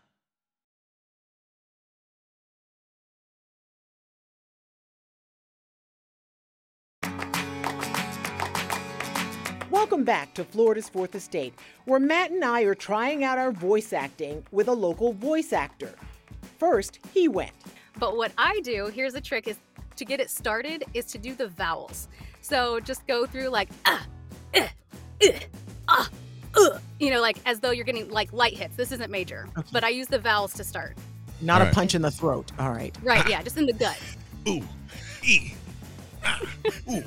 Welcome 9.81 10.03
back 10.03 10.35
to 10.35 10.43
Florida's 10.43 10.87
Fourth 10.87 11.15
Estate, 11.15 11.55
where 11.85 11.99
Matt 11.99 12.29
and 12.29 12.45
I 12.45 12.61
are 12.61 12.75
trying 12.75 13.23
out 13.23 13.39
our 13.39 13.51
voice 13.51 13.93
acting 13.93 14.45
with 14.51 14.67
a 14.67 14.73
local 14.73 15.11
voice 15.11 15.53
actor. 15.53 15.95
First, 16.59 16.99
he 17.11 17.27
went. 17.27 17.51
But 17.97 18.15
what 18.15 18.31
I 18.37 18.59
do, 18.59 18.91
here's 18.93 19.15
a 19.15 19.21
trick 19.21 19.47
is 19.47 19.57
to 19.95 20.05
get 20.05 20.19
it 20.19 20.29
started 20.29 20.83
is 20.93 21.05
to 21.05 21.17
do 21.17 21.33
the 21.33 21.47
vowels. 21.47 22.09
So 22.41 22.79
just 22.79 23.07
go 23.07 23.25
through 23.25 23.47
like 23.47 23.69
ah, 23.85 24.05
eh, 24.53 24.67
eh, 25.19 25.39
ah, 25.87 26.07
uh, 26.55 26.77
you 26.99 27.09
know, 27.09 27.19
like 27.19 27.37
as 27.47 27.59
though 27.59 27.71
you're 27.71 27.83
getting 27.83 28.07
like 28.11 28.31
light 28.31 28.53
hits. 28.55 28.75
This 28.75 28.91
isn't 28.91 29.09
major, 29.09 29.49
Okay. 29.57 29.67
but 29.73 29.83
I 29.83 29.89
use 29.89 30.05
the 30.07 30.19
vowels 30.19 30.53
to 30.53 30.63
start. 30.63 30.95
Not 31.41 31.55
All 31.55 31.61
a 31.63 31.65
right. 31.65 31.73
punch 31.73 31.95
in 31.95 32.03
the 32.03 32.11
throat. 32.11 32.51
All 32.59 32.69
right. 32.69 32.95
Right, 33.01 33.27
yeah, 33.27 33.41
just 33.41 33.57
in 33.57 33.65
the 33.65 33.73
gut. 33.73 33.99
Ooh, 34.47 34.61
e, 35.23 35.53
ah, 36.23 36.39
ooh, 36.87 37.03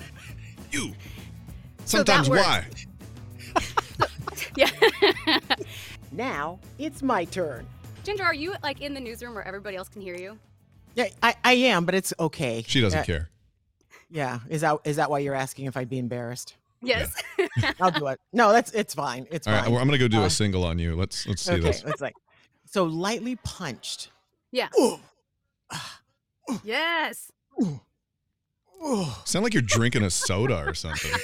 you. 0.73 0.93
So 1.85 2.03
that 2.03 2.07
Sometimes 2.25 2.31
works. 2.31 2.43
why? 2.45 2.67
Yeah. 4.57 4.71
Now, 6.13 6.61
it's 6.79 7.03
my 7.03 7.25
turn. 7.25 7.67
Ginger, 8.05 8.23
are 8.23 8.35
you 8.35 8.55
like 8.63 8.81
in 8.81 8.95
the 8.95 9.01
newsroom 9.01 9.35
where 9.35 9.45
everybody 9.45 9.77
else 9.77 9.89
can 9.89 10.01
hear 10.01 10.15
you? 10.15 10.39
Yeah, 10.95 11.07
I, 11.25 11.35
I 11.43 11.53
am, 11.55 11.85
but 11.85 11.97
it's 11.97 12.15
okay. 12.21 12.63
She 12.69 12.81
doesn't 12.81 13.01
Uh, 13.01 13.05
care. 13.05 13.31
Yeah. 14.11 14.39
Is 14.49 14.61
that 14.61 14.79
is 14.85 14.95
that 14.97 15.11
why 15.11 15.19
you're 15.19 15.35
asking 15.35 15.65
if 15.67 15.77
I'd 15.77 15.89
be 15.91 15.99
embarrassed? 15.99 16.55
Yes. 16.83 17.21
I'll 17.81 17.91
do 17.91 18.07
it. 18.09 18.21
No, 18.33 18.53
that's 18.53 18.71
it's 18.73 18.95
fine. 18.95 19.27
It's 19.33 19.49
All 19.49 19.55
right, 19.55 19.65
fine. 19.65 19.73
well, 19.73 19.81
I'm 19.81 19.89
gonna 19.89 19.99
go 19.99 20.07
do 20.07 20.23
Uh, 20.23 20.27
a 20.27 20.31
single 20.31 20.63
on 20.65 20.79
you. 20.79 20.95
Let's 20.95 21.27
let's 21.27 21.43
see 21.43 21.53
okay, 21.55 21.63
this. 21.63 21.83
it's 21.85 22.01
like 22.01 22.15
so 22.65 22.85
lightly 22.85 23.35
punched. 23.43 24.11
yeah. 24.53 24.69
Ooh. 24.79 25.01
Yes. 26.63 27.33
Ooh. 27.61 27.81
Ooh. 28.87 29.07
Sound 29.25 29.43
like 29.43 29.53
you're 29.55 29.63
drinking 29.63 30.03
a 30.05 30.11
soda 30.11 30.63
or 30.65 30.75
something. 30.75 31.11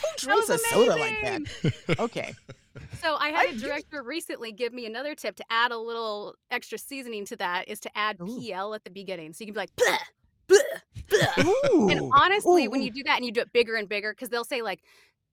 Who 0.00 0.08
drinks 0.26 0.48
a 0.48 0.58
soda 0.58 0.96
like 0.96 1.20
that? 1.22 1.98
Okay. 1.98 2.34
So 3.02 3.16
I 3.16 3.30
had 3.30 3.50
a 3.50 3.58
director 3.58 4.02
recently 4.02 4.52
give 4.52 4.72
me 4.72 4.86
another 4.86 5.14
tip 5.14 5.34
to 5.36 5.44
add 5.50 5.72
a 5.72 5.78
little 5.78 6.34
extra 6.50 6.78
seasoning 6.78 7.24
to 7.26 7.36
that 7.36 7.68
is 7.68 7.80
to 7.80 7.98
add 7.98 8.16
Ooh. 8.20 8.40
PL 8.40 8.74
at 8.74 8.84
the 8.84 8.90
beginning. 8.90 9.32
So 9.32 9.42
you 9.44 9.46
can 9.46 9.54
be 9.54 9.60
like, 9.60 9.74
"Bleh, 9.76 9.98
bleh, 10.48 10.58
bleh." 11.08 11.90
And 11.92 12.10
honestly, 12.14 12.68
when 12.68 12.80
you 12.82 12.90
do 12.92 13.02
that 13.04 13.16
and 13.16 13.24
you 13.24 13.32
do 13.32 13.40
it 13.40 13.52
bigger 13.52 13.74
and 13.74 13.88
bigger, 13.88 14.12
because 14.12 14.28
they'll 14.28 14.44
say 14.44 14.62
like, 14.62 14.80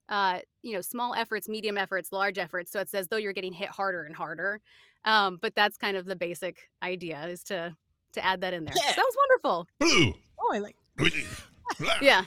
uh, 0.10 0.40
you 0.64 0.74
know, 0.74 0.82
small 0.82 1.14
efforts, 1.14 1.48
medium 1.48 1.78
efforts, 1.78 2.12
large 2.12 2.38
efforts. 2.40 2.72
So 2.72 2.80
it's 2.80 2.94
as 2.94 3.08
though 3.08 3.18
you're 3.18 3.34
getting 3.34 3.54
hit 3.54 3.70
harder 3.70 4.04
and 4.04 4.16
harder. 4.16 4.60
Um, 5.06 5.38
but 5.42 5.54
that's 5.56 5.78
kind 5.78 5.96
of 5.96 6.06
the 6.06 6.16
basic 6.16 6.70
idea 6.82 7.24
is 7.28 7.44
to 7.46 7.76
to 8.14 8.26
add 8.26 8.42
that 8.42 8.54
in 8.54 8.66
there. 8.66 8.74
Yeah. 8.76 8.94
That 8.96 9.06
was 9.06 9.16
wonderful. 9.30 9.68
Blue. 9.80 10.14
Oh, 10.42 10.54
I 10.54 10.60
like. 10.60 10.76
Yeah. 12.02 12.24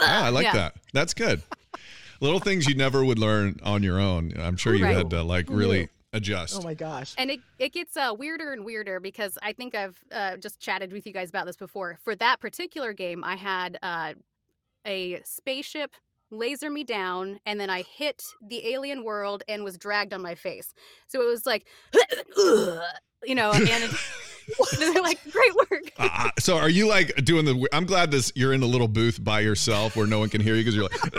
Oh, 0.00 0.04
I 0.06 0.28
like 0.30 0.44
Yeah. 0.44 0.52
that. 0.54 0.74
That's 0.92 1.12
good. 1.12 1.42
Little 2.20 2.40
things 2.40 2.66
you 2.66 2.74
never 2.74 3.04
would 3.04 3.18
learn 3.18 3.58
on 3.62 3.82
your 3.82 3.98
own. 4.00 4.32
I'm 4.38 4.56
sure 4.56 4.74
you 4.74 4.84
Right. 4.84 4.96
had 4.96 5.10
to 5.10 5.22
like 5.22 5.46
really 5.50 5.80
knew? 5.80 5.88
adjust. 6.12 6.56
Oh 6.58 6.62
my 6.62 6.74
gosh. 6.74 7.14
And 7.18 7.30
it, 7.30 7.40
it 7.58 7.72
gets 7.72 7.96
uh, 7.96 8.14
weirder 8.16 8.52
and 8.52 8.64
weirder 8.64 9.00
because 9.00 9.36
I 9.42 9.52
think 9.52 9.74
I've 9.74 9.98
uh, 10.12 10.36
just 10.38 10.58
chatted 10.60 10.92
with 10.92 11.06
you 11.06 11.12
guys 11.12 11.28
about 11.28 11.46
this 11.46 11.56
before. 11.56 11.98
For 12.02 12.14
that 12.16 12.40
particular 12.40 12.92
game, 12.92 13.22
I 13.24 13.36
had 13.36 13.78
uh, 13.82 14.14
a 14.86 15.20
spaceship 15.24 15.92
laser 16.30 16.70
me 16.70 16.82
down, 16.84 17.38
and 17.46 17.60
then 17.60 17.70
I 17.70 17.82
hit 17.82 18.24
the 18.42 18.66
alien 18.68 19.04
world 19.04 19.42
and 19.48 19.62
was 19.62 19.76
dragged 19.78 20.12
on 20.12 20.22
my 20.22 20.34
face. 20.34 20.72
So 21.06 21.20
it 21.22 21.26
was 21.26 21.46
like, 21.46 21.66
you 23.24 23.34
know, 23.34 23.52
and 23.52 23.66
they're 24.78 24.92
like, 25.02 25.18
great 25.30 25.54
work. 25.54 25.92
Uh, 25.98 26.30
so 26.38 26.56
are 26.56 26.68
you 26.70 26.88
like 26.88 27.14
doing 27.24 27.44
the? 27.44 27.68
I'm 27.72 27.84
glad 27.84 28.10
this. 28.10 28.32
You're 28.34 28.52
in 28.52 28.62
a 28.62 28.66
little 28.66 28.88
booth 28.88 29.22
by 29.22 29.40
yourself 29.40 29.96
where 29.96 30.06
no 30.06 30.18
one 30.18 30.28
can 30.28 30.40
hear 30.40 30.54
you 30.54 30.62
because 30.62 30.74
you're 30.74 30.84
like. 30.84 31.12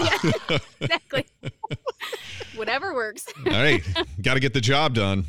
"Ah." 0.50 0.58
exactly. 0.80 1.26
Whatever 2.56 2.94
works. 2.94 3.26
All 3.46 3.52
right, 3.52 3.82
got 4.22 4.34
to 4.34 4.40
get 4.40 4.54
the 4.54 4.60
job 4.60 4.94
done. 4.94 5.24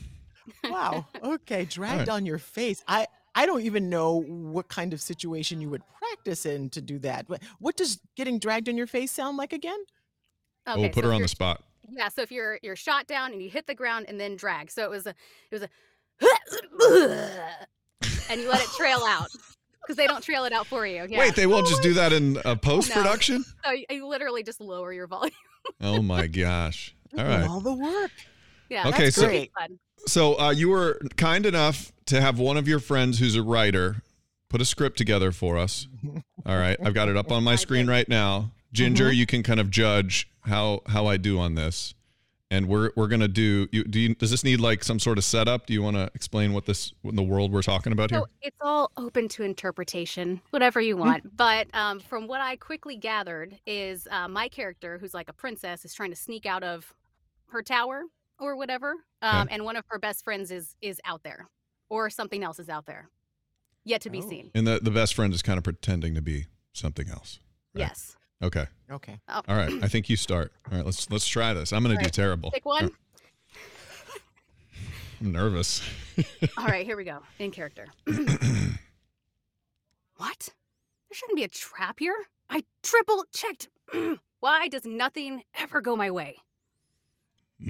Wow. 0.64 1.08
Okay. 1.24 1.66
Dragged 1.66 2.00
right. 2.00 2.10
on 2.10 2.26
your 2.26 2.38
face. 2.38 2.84
I 2.88 3.08
I 3.34 3.46
don't 3.46 3.62
even 3.62 3.90
know 3.90 4.22
what 4.22 4.68
kind 4.68 4.94
of 4.94 5.02
situation 5.02 5.62
you 5.62 5.70
would 5.70 5.84
practice 5.98 6.46
in 6.46 6.70
to 6.72 6.82
do 6.82 7.00
that. 7.00 7.30
What 7.30 7.42
what 7.60 7.78
does 7.78 8.00
getting 8.16 8.40
dragged 8.40 8.70
on 8.70 8.78
your 8.78 8.88
face 8.88 9.12
sound 9.12 9.38
like 9.38 9.54
again? 9.54 9.80
Oh, 10.68 10.80
we'll 10.80 10.90
put 10.90 11.04
so 11.04 11.10
her 11.10 11.16
on 11.16 11.22
the 11.22 11.28
spot. 11.28 11.64
Yeah, 11.90 12.10
so 12.10 12.22
if 12.22 12.32
you're 12.32 12.60
you're 12.62 12.76
shot 12.76 13.08
down 13.08 13.32
and 13.32 13.42
you 13.42 13.50
hit 13.50 13.68
the 13.68 13.76
ground 13.76 14.06
and 14.08 14.20
then 14.20 14.36
drag. 14.36 14.72
So 14.72 14.84
it 14.84 14.90
was 14.90 15.08
a 15.08 15.16
it 15.52 15.52
was 15.52 15.64
a 15.64 15.70
and 18.30 18.42
you 18.42 18.50
let 18.50 18.62
it 18.62 18.70
trail 18.78 19.04
out 19.08 19.30
because 19.92 19.98
they 19.98 20.08
don't 20.08 20.24
trail 20.24 20.46
it 20.46 20.54
out 20.54 20.68
for 20.68 20.86
you. 20.86 21.06
Yeah. 21.10 21.20
Wait, 21.20 21.36
they 21.36 21.48
won't 21.48 21.68
just 21.68 21.82
do 21.82 21.94
that 21.96 22.14
in 22.14 22.40
a 22.46 22.56
post 22.70 22.92
production? 22.92 23.44
so 23.64 23.72
you, 23.72 23.86
you 23.90 24.08
literally 24.08 24.44
just 24.44 24.62
lower 24.62 24.94
your 24.94 25.08
volume. 25.08 25.34
Oh 25.80 26.02
my 26.02 26.26
gosh! 26.26 26.96
All 27.16 27.24
right. 27.24 27.48
All 27.48 27.60
the 27.60 27.72
work. 27.74 28.10
Yeah. 28.68 28.88
Okay, 28.88 29.04
that's 29.06 29.16
so- 29.16 29.26
pretty. 29.26 29.52
So 30.08 30.40
uh, 30.40 30.50
you 30.50 30.70
were 30.70 31.00
kind 31.18 31.46
enough 31.46 31.92
to 32.08 32.20
have 32.20 32.40
one 32.40 32.58
of 32.58 32.68
your 32.68 32.80
friends 32.80 33.20
who's 33.20 33.36
a 33.36 33.44
writer 33.44 34.02
put 34.50 34.60
a 34.60 34.66
script 34.66 34.98
together 34.98 35.32
for 35.32 35.60
us. 35.60 35.88
All 36.48 36.58
right, 36.58 36.78
I've 36.84 36.96
got 36.96 37.10
it 37.10 37.16
up 37.16 37.32
on 37.32 37.44
my 37.44 37.56
screen 37.56 37.86
right 37.88 38.10
now. 38.10 38.54
Ginger, 38.74 39.12
you 39.12 39.28
can 39.28 39.44
kind 39.44 39.60
of 39.60 39.70
judge 39.70 40.28
how 40.42 40.82
how 40.88 41.06
I 41.06 41.18
do 41.18 41.38
on 41.40 41.54
this, 41.54 41.94
and 42.52 42.68
we're 42.68 42.92
we're 42.96 43.08
gonna 43.08 43.28
do. 43.28 43.68
You, 43.72 43.84
do 43.86 44.00
you, 44.00 44.14
does 44.14 44.30
this 44.30 44.44
need 44.44 44.60
like 44.60 44.84
some 44.84 45.00
sort 45.00 45.18
of 45.18 45.24
setup? 45.24 45.66
Do 45.66 45.74
you 45.74 45.82
want 45.82 45.96
to 45.96 46.12
explain 46.14 46.54
what 46.54 46.66
this 46.66 46.94
what 47.02 47.12
in 47.12 47.16
the 47.16 47.24
world 47.24 47.52
we're 47.52 47.64
talking 47.64 47.94
about 47.94 48.12
here? 48.12 48.20
So 48.20 48.28
it's 48.42 48.58
all 48.62 48.92
open 48.98 49.28
to 49.30 49.44
interpretation, 49.44 50.42
whatever 50.52 50.80
you 50.80 50.98
want. 50.98 51.36
But 51.36 51.74
um, 51.74 52.00
from 52.00 52.28
what 52.28 52.42
I 52.42 52.58
quickly 52.58 52.98
gathered, 52.98 53.58
is 53.66 54.08
uh, 54.12 54.28
my 54.28 54.50
character, 54.50 54.98
who's 55.00 55.14
like 55.14 55.30
a 55.30 55.34
princess, 55.34 55.86
is 55.86 55.94
trying 55.94 56.12
to 56.12 56.16
sneak 56.18 56.46
out 56.46 56.64
of 56.64 56.94
her 57.48 57.64
tower 57.64 58.04
or 58.38 58.56
whatever, 58.56 58.96
um, 59.22 59.48
and 59.50 59.64
one 59.64 59.76
of 59.76 59.86
her 59.88 59.98
best 59.98 60.24
friends 60.24 60.52
is 60.52 60.76
is 60.82 61.00
out 61.06 61.24
there, 61.24 61.48
or 61.90 62.10
something 62.10 62.44
else 62.44 62.60
is 62.60 62.70
out 62.70 62.86
there, 62.86 63.10
yet 63.86 64.02
to 64.02 64.10
be 64.10 64.20
Oh. 64.20 64.30
seen. 64.30 64.52
And 64.54 64.68
the 64.68 64.80
the 64.82 64.92
best 64.92 65.14
friend 65.14 65.34
is 65.34 65.42
kind 65.42 65.58
of 65.58 65.64
pretending 65.64 66.16
to 66.16 66.22
be 66.22 66.48
something 66.74 67.08
else. 67.10 67.40
right? 67.74 67.82
Yes. 67.82 68.18
Okay. 68.44 68.66
Okay. 68.92 69.20
Oh. 69.30 69.42
All 69.48 69.56
right. 69.56 69.72
I 69.84 69.88
think 69.88 70.10
you 70.10 70.18
start. 70.18 70.52
All 70.70 70.78
right. 70.78 70.86
Let's 70.86 71.10
let's 71.12 71.28
try 71.28 71.54
this. 71.54 71.72
I'm 71.72 71.84
gonna 71.84 71.96
All 71.96 72.04
do 72.04 72.10
terrible. 72.10 72.52
Pick 72.52 72.66
one. 72.66 72.92
I'm 75.22 75.32
nervous. 75.32 75.82
All 76.58 76.66
right, 76.66 76.86
here 76.86 76.98
we 76.98 77.04
go. 77.04 77.20
In 77.38 77.52
character. 77.52 77.86
what? 78.06 78.18
There 80.18 81.14
shouldn't 81.14 81.36
be 81.36 81.44
a 81.44 81.48
trap 81.48 82.00
here. 82.00 82.16
I 82.50 82.64
triple 82.82 83.26
checked. 83.32 83.70
Why 84.40 84.68
does 84.68 84.86
nothing 84.86 85.44
ever 85.60 85.82
go 85.82 85.96
my 85.96 86.10
way? 86.10 86.38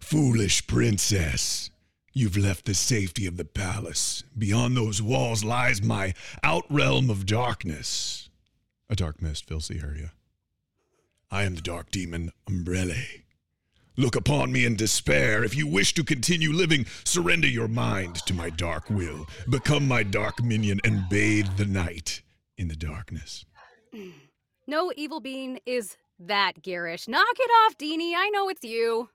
Foolish 0.00 0.64
princess. 0.68 1.70
You've 2.16 2.36
left 2.36 2.66
the 2.66 2.74
safety 2.74 3.26
of 3.26 3.36
the 3.36 3.44
palace. 3.44 4.22
Beyond 4.38 4.76
those 4.76 5.02
walls 5.02 5.42
lies 5.42 5.82
my 5.82 6.14
outrealm 6.44 7.10
of 7.10 7.26
darkness. 7.26 8.28
A 8.88 8.94
dark 8.94 9.20
mist 9.20 9.46
fills 9.46 9.66
the 9.66 9.80
area. 9.80 10.12
I 11.28 11.42
am 11.42 11.56
the 11.56 11.60
dark 11.60 11.90
demon 11.90 12.30
Umbrelle. 12.48 13.24
Look 13.96 14.14
upon 14.14 14.52
me 14.52 14.64
in 14.64 14.76
despair. 14.76 15.42
If 15.42 15.56
you 15.56 15.66
wish 15.66 15.92
to 15.94 16.04
continue 16.04 16.52
living, 16.52 16.86
surrender 17.02 17.48
your 17.48 17.66
mind 17.66 18.14
to 18.26 18.34
my 18.34 18.48
dark 18.48 18.88
will. 18.90 19.26
Become 19.50 19.88
my 19.88 20.04
dark 20.04 20.40
minion 20.40 20.80
and 20.84 21.08
bathe 21.08 21.56
the 21.56 21.64
night 21.64 22.22
in 22.56 22.68
the 22.68 22.76
darkness. 22.76 23.44
No 24.68 24.92
evil 24.96 25.18
being 25.18 25.58
is 25.66 25.96
that 26.20 26.62
garish. 26.62 27.08
Knock 27.08 27.36
it 27.36 27.50
off, 27.50 27.76
Deanie. 27.76 28.14
I 28.16 28.30
know 28.32 28.48
it's 28.48 28.62
you. 28.62 29.08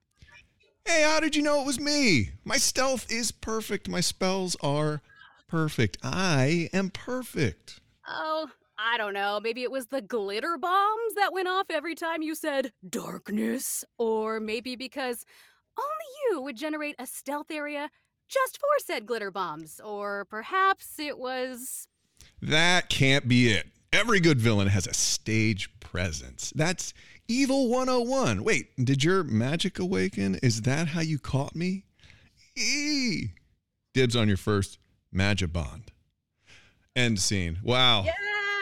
Hey, 0.89 1.03
how 1.03 1.19
did 1.19 1.35
you 1.35 1.43
know 1.43 1.61
it 1.61 1.67
was 1.67 1.79
me? 1.79 2.31
My 2.43 2.57
stealth 2.57 3.11
is 3.11 3.31
perfect. 3.31 3.87
My 3.87 4.01
spells 4.01 4.57
are 4.59 5.03
perfect. 5.47 5.99
I 6.01 6.67
am 6.73 6.89
perfect. 6.89 7.79
Oh, 8.07 8.49
I 8.79 8.97
don't 8.97 9.13
know. 9.13 9.39
Maybe 9.39 9.61
it 9.61 9.69
was 9.69 9.85
the 9.85 10.01
glitter 10.01 10.57
bombs 10.57 11.13
that 11.13 11.31
went 11.31 11.47
off 11.47 11.67
every 11.69 11.93
time 11.93 12.23
you 12.23 12.33
said 12.33 12.71
darkness. 12.89 13.85
Or 13.99 14.39
maybe 14.39 14.75
because 14.75 15.27
only 15.77 16.31
you 16.31 16.41
would 16.41 16.57
generate 16.57 16.95
a 16.97 17.05
stealth 17.05 17.51
area 17.51 17.91
just 18.27 18.57
for 18.57 18.67
said 18.83 19.05
glitter 19.05 19.29
bombs. 19.29 19.79
Or 19.85 20.25
perhaps 20.25 20.97
it 20.97 21.19
was. 21.19 21.87
That 22.41 22.89
can't 22.89 23.27
be 23.27 23.49
it. 23.49 23.67
Every 23.93 24.19
good 24.19 24.39
villain 24.39 24.69
has 24.69 24.87
a 24.87 24.93
stage 24.95 25.69
presence. 25.79 26.51
That's 26.55 26.95
Evil 27.31 27.69
101. 27.69 28.43
Wait, 28.43 28.69
did 28.83 29.03
your 29.03 29.23
magic 29.23 29.77
awaken? 29.77 30.39
Is 30.41 30.63
that 30.63 30.87
how 30.87 31.01
you 31.01 31.19
caught 31.19 31.55
me? 31.55 31.85
Eee. 32.57 33.33
Dibs 33.93 34.15
on 34.15 34.27
your 34.27 34.35
first 34.35 34.79
Magibond. 35.13 35.89
End 36.95 37.19
scene. 37.19 37.59
Wow. 37.63 38.01
Yes! 38.05 38.15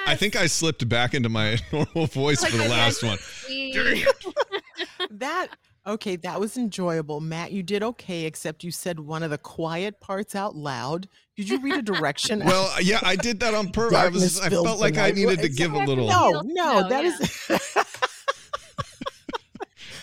I 0.06 0.16
think 0.16 0.36
I 0.36 0.48
slipped 0.48 0.88
back 0.90 1.14
into 1.14 1.30
my 1.30 1.58
normal 1.72 2.08
voice 2.08 2.44
for 2.44 2.58
the 2.58 2.68
last 2.68 3.04
one. 3.04 3.18
that 5.12 5.48
okay, 5.88 6.18
that 6.18 6.38
was 6.38 6.58
enjoyable. 6.58 7.22
Matt, 7.22 7.54
you 7.54 7.64
did 7.64 7.84
okay, 7.84 8.26
except 8.26 8.66
you 8.66 8.72
said 8.72 9.00
one 9.00 9.24
of 9.24 9.30
the 9.30 9.38
quiet 9.38 10.02
parts 10.02 10.36
out 10.36 10.58
loud. 10.58 11.08
Did 11.38 11.48
you 11.48 11.62
read 11.62 11.76
a 11.76 11.82
direction? 11.82 12.40
well, 12.44 12.70
yeah, 12.82 13.00
I 13.02 13.16
did 13.16 13.40
that 13.40 13.54
on 13.54 13.70
purpose. 13.70 13.98
I, 13.98 14.10
was, 14.10 14.42
I 14.42 14.50
felt 14.50 14.80
like 14.80 14.98
I 14.98 15.12
needed 15.12 15.40
to 15.40 15.50
give 15.50 15.72
a 15.72 15.86
little. 15.86 16.08
No, 16.08 16.42
no, 16.44 16.90
that 16.90 17.06
is. 17.06 17.50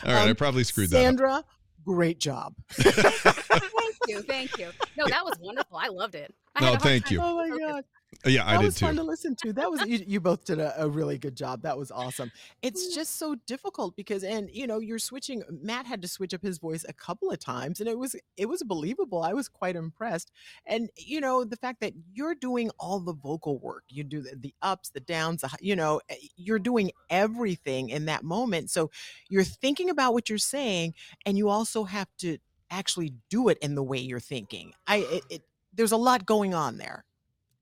All 0.04 0.12
right, 0.12 0.25
um, 0.25 0.30
I 0.30 0.32
probably 0.34 0.64
screwed 0.64 0.90
Sandra, 0.90 1.28
that 1.28 1.34
up. 1.38 1.49
great 1.84 2.18
job. 2.18 2.54
thank 2.70 3.94
you, 4.06 4.23
thank 4.23 4.58
you. 4.58 4.68
No, 4.96 5.06
that 5.06 5.25
was 5.25 5.38
wonderful. 5.40 5.76
I 5.76 5.88
loved 5.88 6.14
it. 6.14 6.34
I 6.54 6.61
no, 6.61 6.76
thank 6.76 7.11
you. 7.11 7.20
Oh 7.23 7.37
my 7.37 7.58
god. 7.58 7.84
Uh, 8.25 8.30
yeah, 8.30 8.44
that 8.44 8.54
I 8.54 8.56
did 8.59 8.66
was 8.66 8.75
too. 8.76 8.87
fun 8.87 8.97
to 8.97 9.02
listen 9.02 9.37
to. 9.42 9.52
That 9.52 9.71
was 9.71 9.85
you, 9.87 10.02
you 10.06 10.21
both 10.21 10.44
did 10.44 10.59
a, 10.59 10.83
a, 10.83 10.88
really 10.88 11.18
good 11.18 11.37
job. 11.37 11.62
That 11.62 11.78
was 11.78 11.90
awesome. 11.90 12.30
It's 12.62 12.94
just 12.94 13.18
so 13.18 13.37
difficult 13.47 13.97
because, 13.97 14.25
and 14.25 14.50
you 14.50 14.66
know, 14.66 14.78
you're 14.78 14.99
switching. 14.99 15.42
Matt 15.50 15.87
had 15.87 16.02
to 16.02 16.09
switch 16.09 16.35
up 16.35 16.42
his 16.42 16.59
voice 16.59 16.85
a 16.88 16.92
couple 16.92 17.30
of 17.30 17.38
times, 17.38 17.80
and 17.80 17.88
it 17.88 17.99
was 17.99 18.16
it 18.37 18.47
was 18.47 18.62
believable. 18.62 19.23
I 19.23 19.33
was 19.33 19.49
quite 19.49 19.76
impressed, 19.76 20.30
and 20.66 20.90
you 20.97 21.21
know, 21.21 21.44
the 21.44 21.56
fact 21.56 21.80
that 21.80 21.92
you're 22.12 22.35
doing 22.35 22.71
all 22.78 23.00
the 23.00 23.14
vocal 23.14 23.59
work, 23.59 23.85
you 23.88 24.04
do 24.04 24.21
the, 24.21 24.37
the 24.37 24.54
ups, 24.62 24.90
the 24.90 25.00
downs, 25.00 25.42
the, 25.42 25.50
you 25.61 25.76
know, 25.76 26.00
eh, 26.09 26.16
you're 26.37 26.59
doing 26.59 26.92
everything 27.11 27.90
in 27.90 28.06
that 28.06 28.25
moment. 28.25 28.71
So 28.71 28.90
you're 29.28 29.44
thinking 29.44 29.90
about 29.90 30.12
what 30.12 30.28
you're 30.28 30.38
saying, 30.38 30.94
and 31.26 31.38
you 31.38 31.49
also 31.49 31.85
have 31.85 32.09
to 32.18 32.38
actually 32.71 33.14
do 33.30 33.49
it 33.49 33.59
in 33.59 33.75
the 33.75 33.83
way 33.83 33.99
you're 33.99 34.21
thinking. 34.21 34.73
I 34.87 34.97
it, 34.97 35.25
it 35.30 35.42
there's 35.73 35.92
a 35.92 35.97
lot 35.97 36.25
going 36.26 36.54
on 36.54 36.78
there 36.78 37.04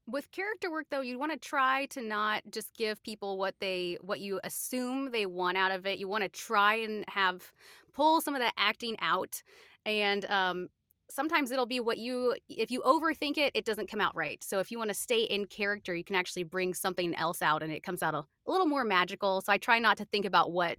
with 0.07 0.31
character 0.33 0.71
work 0.71 0.87
though 0.91 1.01
you 1.01 1.19
want 1.19 1.33
to 1.33 1.38
try 1.38 1.87
to 1.87 2.03
not 2.03 2.43
just 2.51 2.75
give 2.77 3.03
people 3.03 3.38
what 3.38 3.55
they 3.61 3.97
what 4.01 4.21
you 4.21 4.41
assume 4.45 5.11
they 5.11 5.27
want 5.27 5.57
out 5.57 5.71
of 5.71 5.87
it. 5.87 5.99
You 5.99 6.09
want 6.09 6.25
to 6.25 6.29
try 6.29 6.75
and 6.75 7.05
have 7.09 7.53
pull 7.93 8.21
some 8.21 8.35
of 8.35 8.41
that 8.41 8.55
acting 8.57 8.97
out 9.01 9.43
and 9.87 10.25
um 10.27 10.69
sometimes 11.11 11.51
it'll 11.51 11.67
be 11.67 11.79
what 11.79 11.99
you 11.99 12.35
if 12.49 12.71
you 12.71 12.81
overthink 12.83 13.37
it 13.38 13.53
it 13.55 13.65
doesn't 13.65 13.88
come 13.88 14.01
out 14.01 14.15
right. 14.17 14.43
So 14.43 14.59
if 14.59 14.71
you 14.71 14.79
want 14.79 14.91
to 14.91 14.95
stay 14.95 15.23
in 15.23 15.47
character 15.47 15.95
you 15.95 16.05
can 16.05 16.17
actually 16.17 16.45
bring 16.45 16.75
something 16.75 17.15
else 17.15 17.43
out 17.43 17.62
and 17.62 17.73
it 17.73 17.83
comes 17.83 18.03
out 18.03 18.15
a, 18.15 18.19
a 18.19 18.51
little 18.51 18.67
more 18.67 18.85
magical. 18.85 19.41
So 19.41 19.53
i 19.53 19.59
try 19.59 19.79
not 19.79 19.97
to 19.99 20.05
think 20.05 20.25
about 20.25 20.53
what 20.53 20.79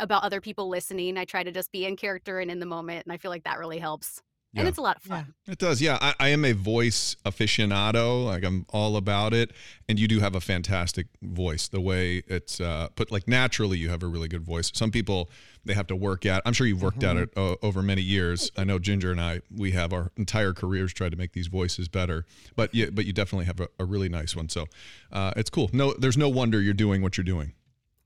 about 0.00 0.22
other 0.22 0.40
people 0.40 0.68
listening. 0.68 1.18
I 1.18 1.24
try 1.24 1.42
to 1.42 1.50
just 1.50 1.72
be 1.72 1.84
in 1.84 1.96
character 1.96 2.38
and 2.38 2.50
in 2.50 2.60
the 2.60 2.66
moment 2.66 3.04
and 3.04 3.12
i 3.12 3.18
feel 3.18 3.30
like 3.30 3.44
that 3.44 3.58
really 3.58 3.78
helps 3.78 4.22
yeah. 4.52 4.60
and 4.60 4.68
it's 4.68 4.78
a 4.78 4.82
lot 4.82 4.96
of 4.96 5.02
fun. 5.02 5.34
Yeah. 5.46 5.52
It 5.52 5.58
does. 5.58 5.82
Yeah, 5.82 5.98
I, 6.00 6.14
I, 6.18 6.28
am 6.28 6.44
a 6.44 6.52
voice 6.52 7.16
aficionado. 7.26 8.24
Like 8.24 8.44
I'm 8.44 8.64
all 8.70 8.96
about 8.96 9.34
it. 9.34 9.52
And 9.88 9.98
you 9.98 10.08
do 10.08 10.20
have 10.20 10.34
a 10.34 10.40
fantastic 10.40 11.06
voice. 11.22 11.68
The 11.68 11.80
way 11.80 12.22
it's 12.26 12.60
uh, 12.60 12.88
put, 12.94 13.12
like 13.12 13.28
naturally, 13.28 13.78
you 13.78 13.90
have 13.90 14.02
a 14.02 14.06
really 14.06 14.28
good 14.28 14.42
voice. 14.42 14.70
Some 14.74 14.90
people 14.90 15.30
they 15.64 15.74
have 15.74 15.86
to 15.88 15.96
work 15.96 16.24
at. 16.24 16.42
I'm 16.46 16.54
sure 16.54 16.66
you've 16.66 16.82
worked 16.82 17.00
mm-hmm. 17.00 17.18
at 17.18 17.22
it 17.24 17.30
uh, 17.36 17.56
over 17.62 17.82
many 17.82 18.02
years. 18.02 18.50
I 18.56 18.64
know 18.64 18.78
Ginger 18.78 19.12
and 19.12 19.20
I, 19.20 19.42
we 19.54 19.72
have 19.72 19.92
our 19.92 20.12
entire 20.16 20.54
careers 20.54 20.94
tried 20.94 21.10
to 21.10 21.18
make 21.18 21.32
these 21.32 21.48
voices 21.48 21.88
better. 21.88 22.24
But 22.56 22.74
yeah, 22.74 22.86
but 22.90 23.04
you 23.04 23.12
definitely 23.12 23.46
have 23.46 23.60
a, 23.60 23.68
a 23.78 23.84
really 23.84 24.08
nice 24.08 24.34
one. 24.34 24.48
So 24.48 24.66
uh, 25.12 25.32
it's 25.36 25.50
cool. 25.50 25.68
No, 25.72 25.92
there's 25.92 26.16
no 26.16 26.28
wonder 26.28 26.60
you're 26.60 26.74
doing 26.74 27.02
what 27.02 27.16
you're 27.16 27.24
doing. 27.24 27.52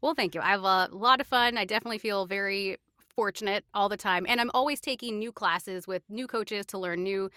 Well, 0.00 0.14
thank 0.14 0.34
you. 0.34 0.40
I 0.40 0.50
have 0.50 0.64
a 0.64 0.88
lot 0.92 1.20
of 1.20 1.28
fun. 1.28 1.56
I 1.56 1.64
definitely 1.64 1.98
feel 1.98 2.26
very 2.26 2.78
fortunate 3.14 3.64
all 3.74 3.88
the 3.88 3.96
time. 3.96 4.26
And 4.28 4.40
I'm 4.40 4.50
always 4.54 4.80
taking 4.80 5.18
new 5.18 5.32
classes 5.32 5.86
with 5.86 6.02
new 6.08 6.26
coaches 6.26 6.66
to 6.66 6.78
learn 6.78 7.02
new 7.02 7.30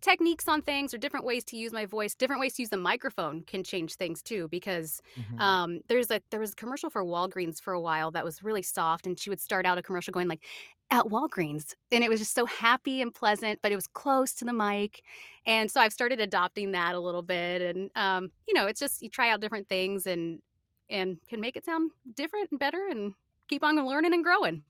techniques 0.00 0.46
on 0.46 0.62
things 0.62 0.94
or 0.94 0.98
different 0.98 1.26
ways 1.26 1.42
to 1.44 1.56
use 1.56 1.72
my 1.72 1.84
voice 1.84 2.14
different 2.14 2.40
ways 2.40 2.54
to 2.54 2.62
use 2.62 2.68
the 2.68 2.76
microphone 2.76 3.42
can 3.42 3.64
change 3.64 3.94
things 3.94 4.22
too 4.22 4.46
because 4.48 5.00
mm-hmm. 5.18 5.40
um, 5.40 5.80
there's 5.88 6.10
a 6.10 6.20
there 6.30 6.40
was 6.40 6.52
a 6.52 6.54
commercial 6.54 6.88
for 6.88 7.04
walgreens 7.04 7.60
for 7.60 7.72
a 7.72 7.80
while 7.80 8.10
that 8.10 8.24
was 8.24 8.42
really 8.42 8.62
soft 8.62 9.06
and 9.06 9.18
she 9.18 9.28
would 9.28 9.40
start 9.40 9.66
out 9.66 9.76
a 9.76 9.82
commercial 9.82 10.12
going 10.12 10.28
like 10.28 10.44
at 10.90 11.04
walgreens 11.06 11.74
and 11.90 12.04
it 12.04 12.08
was 12.08 12.20
just 12.20 12.34
so 12.34 12.46
happy 12.46 13.02
and 13.02 13.12
pleasant 13.12 13.58
but 13.60 13.72
it 13.72 13.74
was 13.74 13.88
close 13.88 14.32
to 14.32 14.44
the 14.44 14.52
mic 14.52 15.02
and 15.46 15.70
so 15.70 15.80
i've 15.80 15.92
started 15.92 16.20
adopting 16.20 16.72
that 16.72 16.94
a 16.94 17.00
little 17.00 17.22
bit 17.22 17.60
and 17.60 17.90
um, 17.96 18.30
you 18.46 18.54
know 18.54 18.66
it's 18.66 18.80
just 18.80 19.02
you 19.02 19.08
try 19.08 19.30
out 19.30 19.40
different 19.40 19.68
things 19.68 20.06
and 20.06 20.38
and 20.88 21.18
can 21.28 21.40
make 21.40 21.56
it 21.56 21.64
sound 21.64 21.90
different 22.14 22.50
and 22.50 22.60
better 22.60 22.86
and 22.88 23.14
keep 23.48 23.64
on 23.64 23.76
learning 23.84 24.14
and 24.14 24.22
growing 24.22 24.62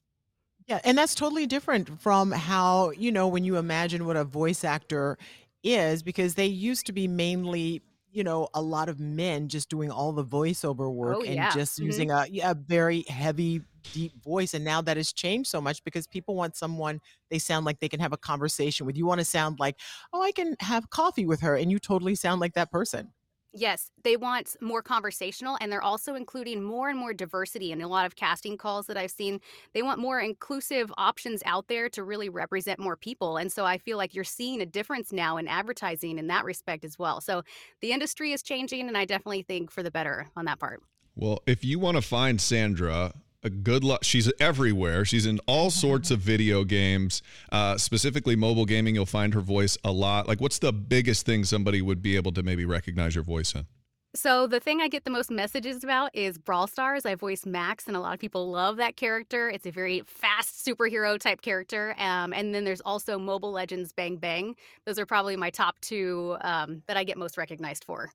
yeah, 0.69 0.81
and 0.85 0.99
that's 0.99 1.15
totally 1.15 1.47
different 1.47 2.01
from 2.01 2.31
how, 2.31 2.91
you 2.91 3.11
know, 3.11 3.27
when 3.27 3.43
you 3.43 3.57
imagine 3.57 4.05
what 4.05 4.17
a 4.17 4.25
voice 4.25 4.65
actor 4.65 5.17
is, 5.63 6.03
because 6.03 6.35
they 6.35 6.47
used 6.47 6.85
to 6.87 6.93
be 6.93 7.09
mainly, 7.09 7.83
you 8.13 8.23
know, 8.23 8.49
a 8.53 8.61
lot 8.61 8.91
of 8.91 9.01
men 9.01 9.49
just 9.49 9.71
doing 9.71 9.91
all 9.91 10.13
the 10.13 10.25
voiceover 10.25 10.93
work 10.93 11.17
oh, 11.21 11.23
and 11.23 11.37
yeah. 11.37 11.51
just 11.53 11.77
mm-hmm. 11.77 11.87
using 11.87 12.11
a, 12.11 12.27
a 12.45 12.55
very 12.55 13.05
heavy, 13.09 13.63
deep 13.95 14.13
voice. 14.23 14.53
And 14.53 14.63
now 14.63 14.83
that 14.83 14.99
has 14.99 15.11
changed 15.11 15.49
so 15.49 15.59
much 15.59 15.83
because 15.85 16.07
people 16.07 16.35
want 16.35 16.55
someone 16.55 17.01
they 17.31 17.39
sound 17.39 17.65
like 17.65 17.81
they 17.81 17.89
can 17.89 18.01
have 18.01 18.13
a 18.13 18.19
conversation 18.19 18.85
with. 18.85 18.97
You 18.97 19.07
want 19.07 19.21
to 19.21 19.25
sound 19.25 19.59
like, 19.59 19.77
oh, 20.13 20.21
I 20.21 20.33
can 20.33 20.55
have 20.61 20.91
coffee 20.91 21.25
with 21.25 21.41
her. 21.41 21.57
And 21.57 21.71
you 21.71 21.79
totally 21.79 22.15
sound 22.15 22.43
like 22.43 22.53
that 22.55 22.71
person. 22.71 23.13
Yes, 23.53 23.91
they 24.05 24.17
want 24.17 24.57
more 24.61 24.83
conversational 24.83 25.57
and 25.61 25.73
they're 25.73 25.83
also 25.83 26.15
including 26.15 26.63
more 26.63 26.91
and 26.91 26.99
more 26.99 27.15
diversity 27.15 27.73
in 27.73 27.81
a 27.81 27.89
lot 27.89 28.05
of 28.05 28.15
casting 28.15 28.59
calls 28.59 28.87
that 28.87 28.97
I've 28.97 29.11
seen. 29.11 29.41
They 29.73 29.83
want 29.83 29.99
more 29.99 30.21
inclusive 30.21 30.93
options 30.99 31.43
out 31.47 31.69
there 31.69 31.89
to 31.91 32.05
really 32.05 32.29
represent 32.29 32.79
more 32.79 32.97
people. 32.97 33.39
And 33.39 33.51
so 33.51 33.65
I 33.65 33.79
feel 33.79 33.97
like 33.97 34.15
you're 34.15 34.25
seeing 34.25 34.61
a 34.61 34.67
difference 34.67 35.13
now 35.13 35.39
in 35.39 35.49
advertising 35.49 36.19
in 36.19 36.27
that 36.27 36.45
respect 36.45 36.85
as 36.85 36.99
well. 36.99 37.23
So 37.23 37.43
the 37.81 37.93
industry 37.93 38.33
is 38.33 38.43
changing 38.43 38.87
and 38.87 38.99
I 38.99 39.07
definitely 39.07 39.43
think 39.43 39.71
for 39.71 39.83
the 39.83 39.91
better 39.91 40.29
on 40.37 40.45
that 40.45 40.59
part. 40.59 40.83
Well, 41.17 41.43
if 41.47 41.65
you 41.65 41.79
want 41.79 41.97
to 41.97 42.03
find 42.03 42.41
Sandra, 42.41 43.15
a 43.43 43.51
good 43.51 43.85
luck. 43.85 44.05
She's 44.05 44.31
everywhere. 44.41 45.05
She's 45.05 45.27
in 45.27 45.41
all 45.47 45.71
sorts 45.71 46.11
of 46.11 46.21
video 46.21 46.65
games, 46.65 47.23
uh, 47.53 47.77
specifically 47.79 48.37
mobile 48.37 48.65
gaming. 48.65 48.95
You'll 48.95 49.07
find 49.07 49.35
her 49.35 49.41
voice 49.41 49.79
a 49.85 49.93
lot. 49.93 50.29
Like, 50.29 50.41
what's 50.41 50.59
the 50.59 50.73
biggest 50.73 51.25
thing 51.27 51.45
somebody 51.45 51.83
would 51.83 52.03
be 52.03 52.17
able 52.17 52.33
to 52.33 52.43
maybe 52.43 52.65
recognize 52.65 53.15
your 53.15 53.25
voice 53.25 53.55
in? 53.55 53.67
So 54.15 54.47
the 54.47 54.59
thing 54.59 54.81
I 54.81 54.89
get 54.89 55.05
the 55.05 55.11
most 55.11 55.31
messages 55.31 55.85
about 55.85 56.15
is 56.15 56.39
Brawl 56.39 56.67
Stars. 56.67 57.05
I 57.05 57.15
voice 57.15 57.45
Max, 57.45 57.87
and 57.87 57.95
a 57.95 58.01
lot 58.01 58.15
of 58.15 58.21
people 58.21 58.51
love 58.51 58.79
that 58.79 58.97
character. 58.97 59.51
It's 59.51 59.67
a 59.67 59.71
very 59.71 60.01
fast 60.07 60.65
superhero 60.67 61.21
type 61.21 61.43
character. 61.43 61.95
Um, 61.99 62.33
and 62.33 62.55
then 62.55 62.65
there's 62.65 62.81
also 62.81 63.19
Mobile 63.19 63.53
Legends 63.53 63.93
Bang 63.93 64.17
Bang. 64.17 64.57
Those 64.87 64.99
are 64.99 65.07
probably 65.07 65.37
my 65.37 65.51
top 65.51 65.79
two 65.81 66.37
um, 66.41 66.83
that 66.87 66.97
I 66.97 67.05
get 67.05 67.19
most 67.19 67.37
recognized 67.37 67.85
for. 67.85 68.11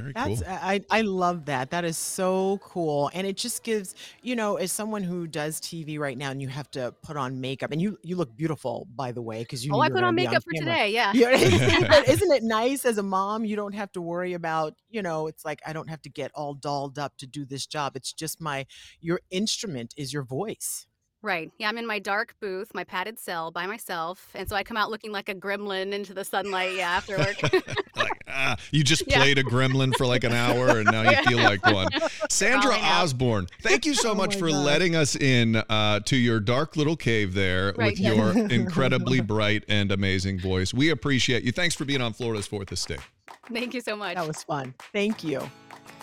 Very 0.00 0.14
That's 0.14 0.42
cool. 0.42 0.46
I 0.46 0.82
I 0.90 1.02
love 1.02 1.46
that. 1.46 1.70
That 1.70 1.84
is 1.84 1.96
so 1.96 2.58
cool. 2.62 3.10
And 3.14 3.26
it 3.26 3.36
just 3.36 3.62
gives, 3.62 3.94
you 4.22 4.34
know, 4.36 4.56
as 4.56 4.72
someone 4.72 5.02
who 5.02 5.26
does 5.26 5.60
TV 5.60 5.98
right 5.98 6.18
now 6.18 6.30
and 6.30 6.42
you 6.42 6.48
have 6.48 6.70
to 6.72 6.94
put 7.02 7.16
on 7.16 7.40
makeup 7.40 7.70
and 7.72 7.80
you 7.80 7.98
you 8.02 8.16
look 8.16 8.36
beautiful 8.36 8.88
by 8.94 9.12
the 9.12 9.22
way 9.22 9.40
because 9.42 9.64
you 9.64 9.72
Oh, 9.72 9.80
I 9.80 9.88
put 9.88 10.02
gonna 10.02 10.04
on 10.04 10.14
makeup 10.14 10.42
for 10.44 10.52
camera. 10.52 10.54
today. 10.54 10.90
Yeah. 10.90 11.14
Yeah, 11.14 11.30
but 11.88 12.08
isn't 12.08 12.30
it 12.32 12.42
nice 12.42 12.84
as 12.84 12.98
a 12.98 13.02
mom? 13.02 13.44
You 13.44 13.56
don't 13.56 13.74
have 13.74 13.92
to 13.92 14.00
worry 14.00 14.34
about, 14.34 14.74
you 14.90 15.02
know, 15.02 15.26
it's 15.26 15.44
like 15.44 15.60
I 15.66 15.72
don't 15.72 15.88
have 15.88 16.02
to 16.02 16.10
get 16.10 16.30
all 16.34 16.54
dolled 16.54 16.98
up 16.98 17.16
to 17.18 17.26
do 17.26 17.44
this 17.44 17.66
job. 17.66 17.96
It's 17.96 18.12
just 18.12 18.40
my 18.40 18.66
your 19.00 19.20
instrument 19.30 19.94
is 19.96 20.12
your 20.12 20.24
voice. 20.24 20.86
Right. 21.22 21.50
Yeah, 21.58 21.68
I'm 21.68 21.76
in 21.76 21.86
my 21.86 21.98
dark 21.98 22.34
booth, 22.40 22.72
my 22.72 22.82
padded 22.82 23.18
cell 23.18 23.50
by 23.50 23.66
myself. 23.66 24.30
And 24.34 24.48
so 24.48 24.56
I 24.56 24.62
come 24.62 24.78
out 24.78 24.90
looking 24.90 25.12
like 25.12 25.28
a 25.28 25.34
gremlin 25.34 25.92
into 25.92 26.14
the 26.14 26.24
sunlight, 26.24 26.76
yeah, 26.76 26.90
after 26.92 27.18
work. 27.18 27.42
like, 27.96 28.12
ah, 28.26 28.56
you 28.70 28.82
just 28.82 29.02
Yeah. 29.06 29.18
played 29.18 29.36
a 29.36 29.44
gremlin 29.44 29.94
for 29.96 30.06
like 30.06 30.24
an 30.24 30.32
hour 30.32 30.78
and 30.78 30.90
now 30.90 31.02
you 31.02 31.10
Yeah. 31.10 31.22
feel 31.24 31.38
like 31.38 31.64
one. 31.66 31.88
Sandra 32.30 32.70
Oh, 32.70 32.74
I 32.74 32.80
know. 32.80 33.02
Osborne, 33.02 33.46
thank 33.62 33.84
you 33.84 33.92
so 33.94 34.12
Oh 34.12 34.14
much 34.14 34.34
my 34.36 34.40
for 34.40 34.48
God. 34.48 34.64
letting 34.64 34.96
us 34.96 35.14
in 35.14 35.56
uh, 35.56 36.00
to 36.06 36.16
your 36.16 36.40
dark 36.40 36.76
little 36.76 36.96
cave 36.96 37.34
there 37.34 37.74
Right. 37.76 37.90
with 37.90 38.00
your 38.00 38.30
incredibly 38.50 39.20
bright 39.20 39.64
and 39.68 39.92
amazing 39.92 40.40
voice. 40.40 40.72
We 40.72 40.88
appreciate 40.88 41.42
you. 41.44 41.52
Thanks 41.52 41.74
for 41.74 41.84
being 41.84 42.00
on 42.00 42.14
Florida's 42.14 42.46
Fourth 42.46 42.72
Estate. 42.72 43.00
Thank 43.52 43.74
you 43.74 43.82
so 43.82 43.94
much. 43.94 44.14
That 44.16 44.26
was 44.26 44.42
fun. 44.42 44.72
Thank 44.92 45.22
you. 45.22 45.50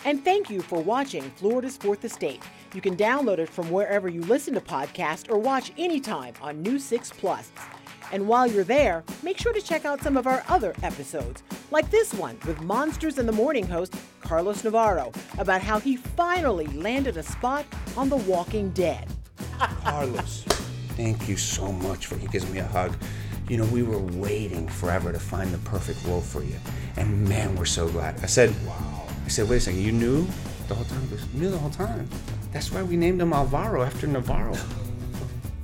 And 0.04 0.24
thank 0.24 0.48
you 0.48 0.60
for 0.62 0.80
watching 0.80 1.22
Florida's 1.36 1.76
Fourth 1.76 2.04
Estate. 2.04 2.42
You 2.74 2.80
can 2.80 2.96
download 2.96 3.38
it 3.38 3.48
from 3.48 3.70
wherever 3.70 4.08
you 4.08 4.22
listen 4.22 4.54
to 4.54 4.60
podcasts 4.60 5.30
or 5.30 5.38
watch 5.38 5.72
anytime 5.76 6.34
on 6.40 6.62
News 6.62 6.84
6 6.84 7.10
Plus. 7.12 7.50
And 8.12 8.26
while 8.26 8.46
you're 8.46 8.64
there, 8.64 9.04
make 9.22 9.38
sure 9.38 9.52
to 9.52 9.60
check 9.60 9.84
out 9.84 10.02
some 10.02 10.16
of 10.16 10.26
our 10.26 10.42
other 10.48 10.74
episodes, 10.82 11.42
like 11.70 11.90
this 11.90 12.14
one 12.14 12.38
with 12.46 12.60
Monsters 12.62 13.18
in 13.18 13.26
the 13.26 13.32
Morning 13.32 13.66
host 13.66 13.94
Carlos 14.20 14.64
Navarro 14.64 15.12
about 15.38 15.60
how 15.60 15.78
he 15.78 15.96
finally 15.96 16.66
landed 16.68 17.16
a 17.16 17.22
spot 17.22 17.66
on 17.96 18.08
The 18.08 18.16
Walking 18.16 18.70
Dead. 18.70 19.06
Carlos, 19.58 20.44
thank 20.90 21.28
you 21.28 21.36
so 21.36 21.70
much 21.72 22.06
for 22.06 22.16
giving 22.16 22.52
me 22.52 22.60
a 22.60 22.66
hug. 22.66 22.96
You 23.48 23.56
know, 23.58 23.64
we 23.66 23.82
were 23.82 23.98
waiting 23.98 24.68
forever 24.68 25.12
to 25.12 25.18
find 25.18 25.52
the 25.52 25.58
perfect 25.58 26.04
role 26.06 26.20
for 26.20 26.42
you. 26.42 26.56
And 26.96 27.28
man, 27.28 27.56
we're 27.56 27.64
so 27.64 27.88
glad. 27.88 28.22
I 28.22 28.26
said, 28.26 28.54
wow. 28.66 29.07
I 29.28 29.30
said, 29.30 29.46
wait 29.46 29.56
a 29.56 29.60
second, 29.60 29.82
you 29.82 29.92
knew 29.92 30.26
the 30.68 30.74
whole 30.74 30.86
time? 30.86 31.02
He 31.02 31.08
goes, 31.08 31.26
knew 31.34 31.50
the 31.50 31.58
whole 31.58 31.68
time. 31.68 32.08
That's 32.50 32.72
why 32.72 32.82
we 32.82 32.96
named 32.96 33.20
him 33.20 33.34
Alvaro 33.34 33.82
after 33.82 34.06
Navarro. 34.06 34.56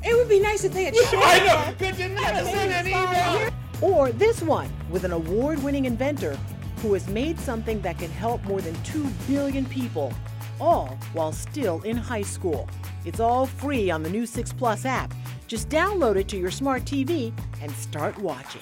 It 0.03 0.15
would 0.15 0.29
be 0.29 0.39
nice 0.39 0.65
if 0.65 0.75
they 0.75 0.85
had 0.85 0.95
shared 1.09 1.15
I 1.25 1.39
know. 1.47 1.75
Good 1.79 1.95
to 1.95 2.09
never 2.11 2.45
send 2.45 2.71
an 2.71 2.87
email. 2.87 3.51
Or 3.81 4.13
this 4.13 4.43
one 4.43 4.71
with 4.91 5.05
an 5.05 5.13
award 5.13 5.63
winning 5.63 5.87
inventor 5.87 6.39
who 6.83 6.93
has 6.93 7.09
made 7.09 7.41
something 7.41 7.81
that 7.81 7.99
can 7.99 8.11
help 8.11 8.45
more 8.45 8.61
than 8.61 8.75
2 8.83 9.07
billion 9.27 9.65
people, 9.65 10.13
all 10.61 10.99
while 11.15 11.33
still 11.33 11.81
in 11.85 11.97
high 11.97 12.21
school. 12.21 12.69
It's 13.07 13.19
all 13.19 13.47
free 13.47 13.91
on 13.91 14.03
the 14.03 14.11
News 14.11 14.29
6 14.29 14.53
Plus 14.53 14.85
app. 14.85 15.15
Just 15.47 15.71
download 15.71 16.17
it 16.17 16.29
to 16.29 16.37
your 16.37 16.51
smart 16.51 16.85
TV 16.85 17.33
and 17.63 17.73
start 17.73 18.19
watching. 18.19 18.61